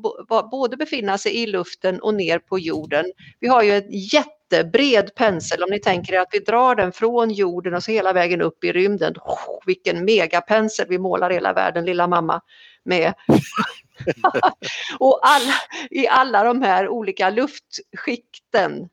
[0.52, 3.06] både befinna sig i luften och ner på jorden.
[3.40, 7.32] Vi har ju en jättebred pensel om ni tänker er att vi drar den från
[7.32, 9.14] jorden och så hela vägen upp i rymden.
[9.14, 12.42] Oh, vilken megapensel vi målar hela världen, lilla mamma,
[12.84, 13.14] med.
[15.00, 15.54] och alla,
[15.90, 18.90] i alla de här olika luftskikten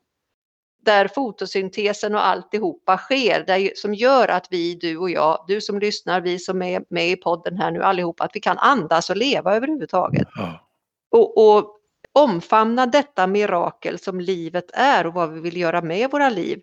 [0.87, 5.79] där fotosyntesen och alltihopa sker, där, som gör att vi, du och jag, du som
[5.79, 9.17] lyssnar, vi som är med i podden här nu allihopa, att vi kan andas och
[9.17, 10.27] leva överhuvudtaget.
[10.35, 10.67] Ja.
[11.11, 11.79] Och, och
[12.13, 16.61] omfamna detta mirakel som livet är och vad vi vill göra med våra liv.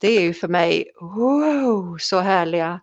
[0.00, 2.80] Det är ju för mig, wow, så härliga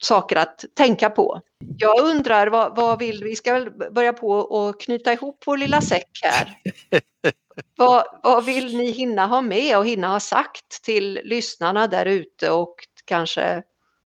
[0.00, 1.40] saker att tänka på.
[1.78, 5.80] Jag undrar vad, vad vill vi ska väl börja på och knyta ihop vår lilla
[5.80, 6.58] säck här.
[7.76, 12.50] vad, vad vill ni hinna ha med och hinna ha sagt till lyssnarna där ute
[12.50, 12.74] och
[13.04, 13.62] kanske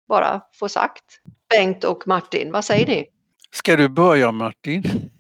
[0.08, 1.04] bara få sagt?
[1.50, 3.06] Bengt och Martin, vad säger ni?
[3.50, 4.82] Ska du börja Martin?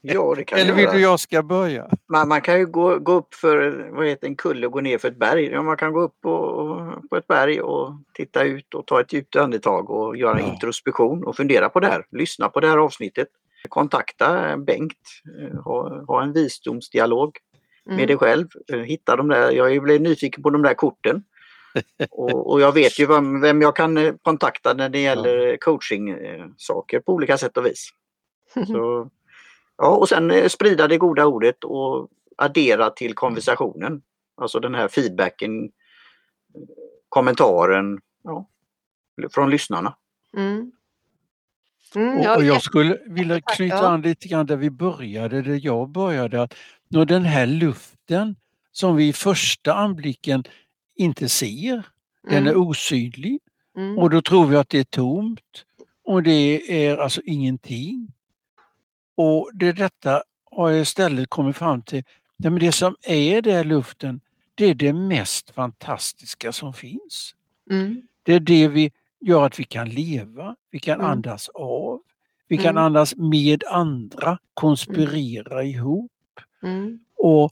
[0.00, 1.88] Ja, det kan Eller vill du jag ska börja?
[2.08, 4.98] Man, man kan ju gå, gå upp för vad heter en kulle och gå ner
[4.98, 5.44] för ett berg.
[5.44, 9.12] Ja, man kan gå upp och, på ett berg och titta ut och ta ett
[9.12, 10.52] djupt andetag och göra ja.
[10.52, 12.06] introspektion och fundera på det här.
[12.10, 13.28] Lyssna på det här avsnittet.
[13.68, 15.22] Kontakta Bengt.
[15.40, 17.36] Eh, ha, ha en visdomsdialog
[17.86, 17.96] mm.
[17.96, 18.46] med dig själv.
[18.72, 21.22] Eh, hitta de där, jag blev nyfiken på de där korten.
[22.10, 26.16] och, och, jag vet ju vem, vem, jag kan eh, kontakta när det gäller coaching
[26.56, 27.90] saker på olika sätt och vis.
[28.66, 29.10] Så
[29.82, 34.02] Ja, och sen eh, sprida det goda ordet och addera till konversationen.
[34.36, 35.70] Alltså den här feedbacken,
[37.08, 38.48] kommentaren ja,
[39.30, 39.96] från lyssnarna.
[40.36, 40.72] Mm.
[41.94, 46.42] Mm, och, jag skulle vilja knyta an lite grann där vi började, där jag började.
[46.42, 46.54] Att
[46.88, 48.36] när den här luften
[48.72, 50.44] som vi i första anblicken
[50.94, 51.82] inte ser, mm.
[52.22, 53.40] den är osynlig
[53.76, 53.98] mm.
[53.98, 55.64] och då tror vi att det är tomt
[56.04, 58.12] och det är alltså ingenting.
[59.20, 62.04] Och det detta har jag istället kommit fram till,
[62.36, 64.20] ja, men det som är där luften,
[64.54, 67.34] det är det mest fantastiska som finns.
[67.70, 68.02] Mm.
[68.22, 71.06] Det är det vi gör att vi kan leva, vi kan mm.
[71.06, 72.00] andas av,
[72.48, 72.84] vi kan mm.
[72.84, 76.12] andas med andra, konspirera ihop.
[76.62, 77.00] Mm.
[77.16, 77.50] Och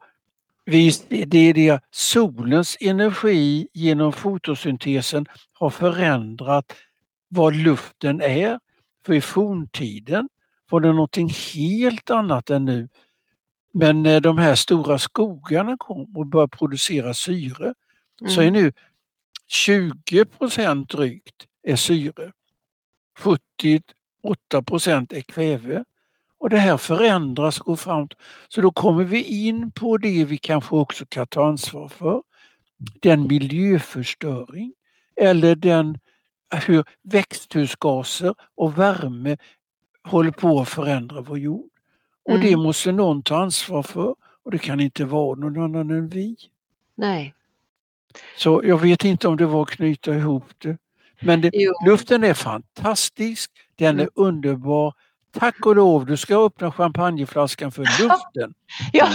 [0.64, 6.72] vi, det är det solens energi genom fotosyntesen har förändrat
[7.28, 8.60] vad luften är.
[9.06, 10.28] För i forntiden
[10.70, 12.88] var det någonting helt annat än nu.
[13.72, 17.74] Men när de här stora skogarna kom och började producera syre
[18.20, 18.32] mm.
[18.32, 18.62] så är mm.
[18.62, 18.72] nu
[19.48, 22.32] 20 procent drygt är syre.
[23.18, 25.84] 78 procent är kväve.
[26.38, 28.14] Och det här förändras och går framåt.
[28.48, 32.22] Så då kommer vi in på det vi kanske också kan ta ansvar för.
[33.00, 34.74] Den miljöförstöring
[35.16, 35.98] eller den
[36.66, 39.36] hur växthusgaser och värme
[40.08, 41.70] håller på att förändra vår jord.
[42.24, 42.46] Och mm.
[42.46, 46.36] det måste någon ta ansvar för och det kan inte vara någon annan än vi.
[46.94, 47.34] Nej.
[48.36, 50.76] Så jag vet inte om det var att knyta ihop det.
[51.20, 51.50] Men det,
[51.86, 54.00] luften är fantastisk, den mm.
[54.00, 54.94] är underbar.
[55.38, 58.54] Tack och lov, du ska öppna champagneflaskan för luften.
[58.92, 59.08] Ja,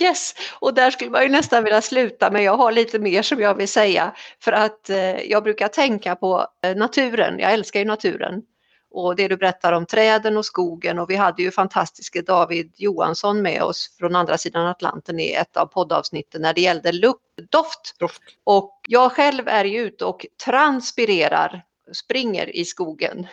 [0.00, 0.34] yes!
[0.60, 3.54] Och där skulle man ju nästan vilja sluta men jag har lite mer som jag
[3.54, 4.14] vill säga.
[4.40, 8.42] För att eh, jag brukar tänka på eh, naturen, jag älskar ju naturen
[8.90, 13.42] och det du berättar om träden och skogen och vi hade ju fantastiske David Johansson
[13.42, 17.94] med oss från andra sidan Atlanten i ett av poddavsnitten när det gällde luktdoft.
[17.98, 18.22] Doft.
[18.44, 23.26] Och jag själv är ju ute och transpirerar, springer i skogen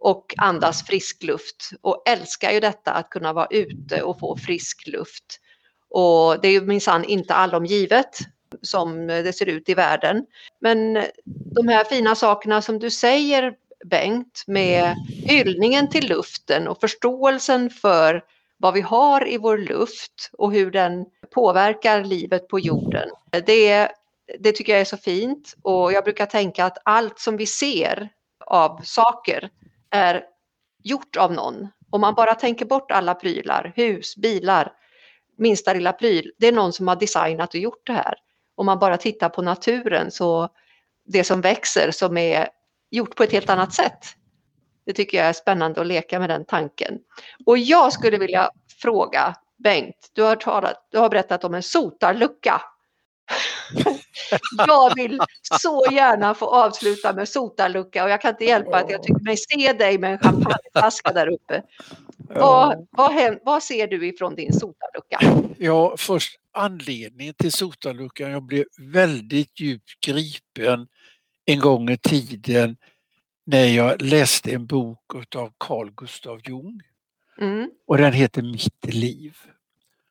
[0.00, 4.86] och andas frisk luft och älskar ju detta att kunna vara ute och få frisk
[4.86, 5.40] luft.
[5.90, 8.18] Och det är ju minsann inte allomgivet
[8.62, 10.26] som det ser ut i världen.
[10.60, 13.54] Men de här fina sakerna som du säger
[13.84, 18.24] Bengt med hyllningen till luften och förståelsen för
[18.58, 23.08] vad vi har i vår luft och hur den påverkar livet på jorden.
[23.46, 23.88] Det,
[24.38, 28.08] det tycker jag är så fint och jag brukar tänka att allt som vi ser
[28.46, 29.50] av saker
[29.90, 30.24] är
[30.82, 31.68] gjort av någon.
[31.90, 34.72] Om man bara tänker bort alla prylar, hus, bilar,
[35.38, 38.14] minsta lilla pryl, det är någon som har designat och gjort det här.
[38.54, 40.48] Om man bara tittar på naturen så
[41.04, 42.48] det som växer som är
[42.92, 43.98] gjort på ett helt annat sätt.
[44.86, 46.98] Det tycker jag är spännande att leka med den tanken.
[47.46, 48.50] Och jag skulle vilja
[48.82, 52.62] fråga Bengt, du har, talat, du har berättat om en sotarlucka.
[54.66, 55.20] jag vill
[55.60, 59.36] så gärna få avsluta med sotarlucka och jag kan inte hjälpa att jag tycker mig
[59.36, 61.62] se dig med en champagneflaska där uppe.
[62.16, 65.46] Vad, vad, vad, ser du ifrån din sotarlucka?
[65.58, 68.30] Ja, först anledningen till sotarluckan.
[68.30, 70.86] Jag blev väldigt djupt gripen
[71.44, 72.76] en gång i tiden
[73.44, 76.80] när jag läste en bok av Carl Gustav Jung.
[77.38, 77.70] Mm.
[77.86, 79.36] Och den heter Mitt liv.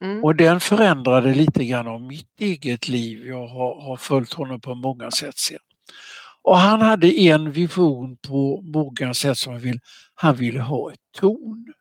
[0.01, 0.23] Mm.
[0.23, 3.27] Och den förändrade lite grann av mitt eget liv.
[3.27, 5.59] Jag har, har följt honom på många sätt sen.
[6.41, 9.79] Och han hade en vision på många sätt som han ville,
[10.13, 11.73] han ville ha ett torn.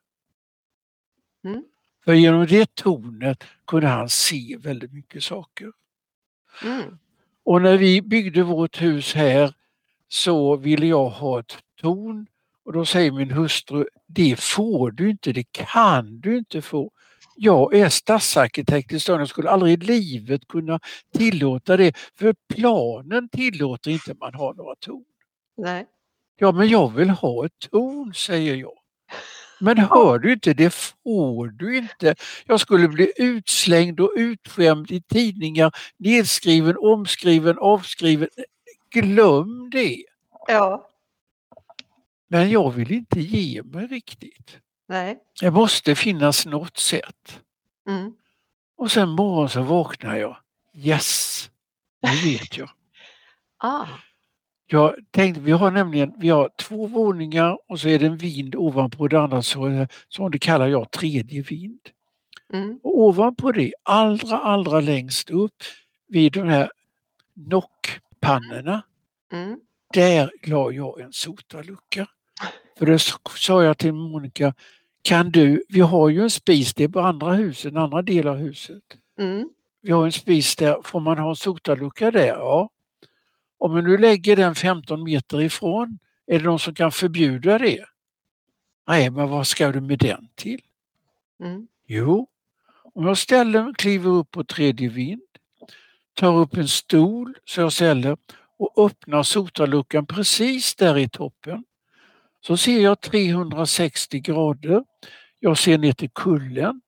[1.44, 1.64] Mm.
[2.04, 5.72] För genom det tornet kunde han se väldigt mycket saker.
[6.64, 6.98] Mm.
[7.50, 9.54] Och när vi byggde vårt hus här
[10.08, 12.26] så ville jag ha ett torn
[12.64, 16.90] och då säger min hustru, det får du inte, det kan du inte få.
[17.36, 20.80] Jag är stadsarkitekt i stan, jag skulle aldrig i livet kunna
[21.14, 25.04] tillåta det för planen tillåter inte man ha några torn.
[25.56, 25.86] Nej.
[26.36, 28.79] Ja, men jag vill ha ett torn, säger jag.
[29.60, 32.14] Men hör du inte, det får du inte.
[32.46, 38.28] Jag skulle bli utslängd och utskämd i tidningar, nedskriven, omskriven, avskriven.
[38.90, 40.04] Glöm det!
[40.48, 40.88] Ja.
[42.28, 44.58] Men jag vill inte ge mig riktigt.
[44.88, 45.18] Nej.
[45.40, 47.40] Det måste finnas något sätt.
[47.88, 48.12] Mm.
[48.76, 50.36] Och sen morgon så vaknar jag.
[50.74, 51.50] Yes,
[52.02, 52.70] nu vet jag.
[53.62, 53.86] Ah.
[54.72, 58.54] Jag tänkte, vi har nämligen vi har två våningar och så är det en vind
[58.54, 61.80] ovanpå det andra så, så det kallar jag tredje vind.
[62.52, 62.80] Mm.
[62.82, 65.62] Och ovanpå det, allra allra längst upp
[66.08, 66.70] vid de här
[67.34, 68.82] nockpannorna,
[69.32, 69.60] Mm.
[69.92, 72.06] där la jag en sotarlucka.
[72.78, 72.98] För då
[73.36, 74.54] sa jag till Monica,
[75.02, 78.28] kan du, vi har ju en spis, det är på andra huset, en andra del
[78.28, 78.82] av huset.
[79.18, 79.48] Mm.
[79.82, 82.26] Vi har en spis där, får man ha en sotarlucka där?
[82.26, 82.70] Ja.
[83.60, 87.84] Om nu lägger den 15 meter ifrån, är det någon som kan förbjuda det?
[88.88, 90.60] Nej, men vad ska du med den till?
[91.42, 91.66] Mm.
[91.86, 92.28] Jo,
[92.94, 95.22] om jag ställer, kliver upp på tredje vind,
[96.14, 98.16] tar upp en stol så jag ställer
[98.58, 101.64] och öppnar sotarluckan precis där i toppen.
[102.40, 104.84] Så ser jag 360 grader.
[105.38, 106.80] Jag ser ner till kullen.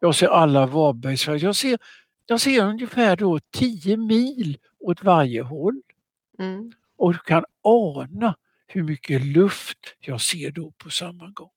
[0.00, 1.44] Jag ser alla Varbergsvägar.
[1.44, 1.78] Jag ser,
[2.26, 5.82] jag ser ungefär då 10 mil åt varje håll.
[6.40, 6.72] Mm.
[6.96, 8.36] Och du kan ana
[8.66, 11.50] hur mycket luft jag ser då på samma gång.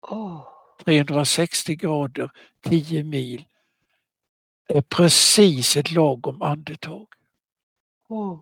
[0.00, 0.48] Åh.
[0.84, 2.30] 360 grader,
[2.60, 3.44] 10 mil.
[4.68, 7.06] är precis ett lagom andetag.
[8.08, 8.40] Åh.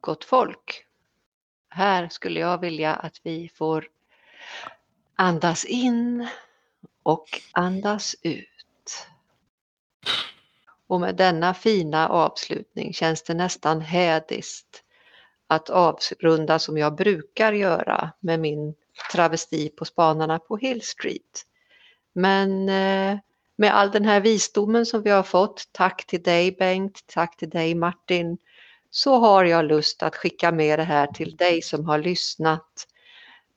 [0.00, 0.84] Gott folk.
[1.68, 3.88] Här skulle jag vilja att vi får
[5.14, 6.28] andas in
[7.02, 8.57] och andas ut.
[10.88, 14.82] Och med denna fina avslutning känns det nästan hädiskt
[15.46, 18.74] att avrunda som jag brukar göra med min
[19.12, 21.44] travesti på Spanarna på Hill Street.
[22.12, 23.18] Men eh,
[23.56, 27.50] med all den här visdomen som vi har fått, tack till dig Bengt, tack till
[27.50, 28.38] dig Martin,
[28.90, 32.86] så har jag lust att skicka med det här till dig som har lyssnat.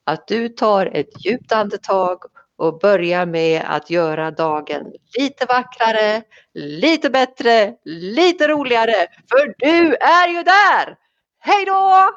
[0.04, 2.18] Att du tar ett djupt andetag
[2.62, 6.22] och börjar med att göra dagen lite vackrare,
[6.54, 9.06] lite bättre, lite roligare.
[9.30, 10.96] För du är ju där!
[11.38, 12.10] Hej då!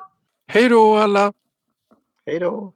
[0.47, 1.33] Hej då alla!
[2.25, 2.73] Hej då!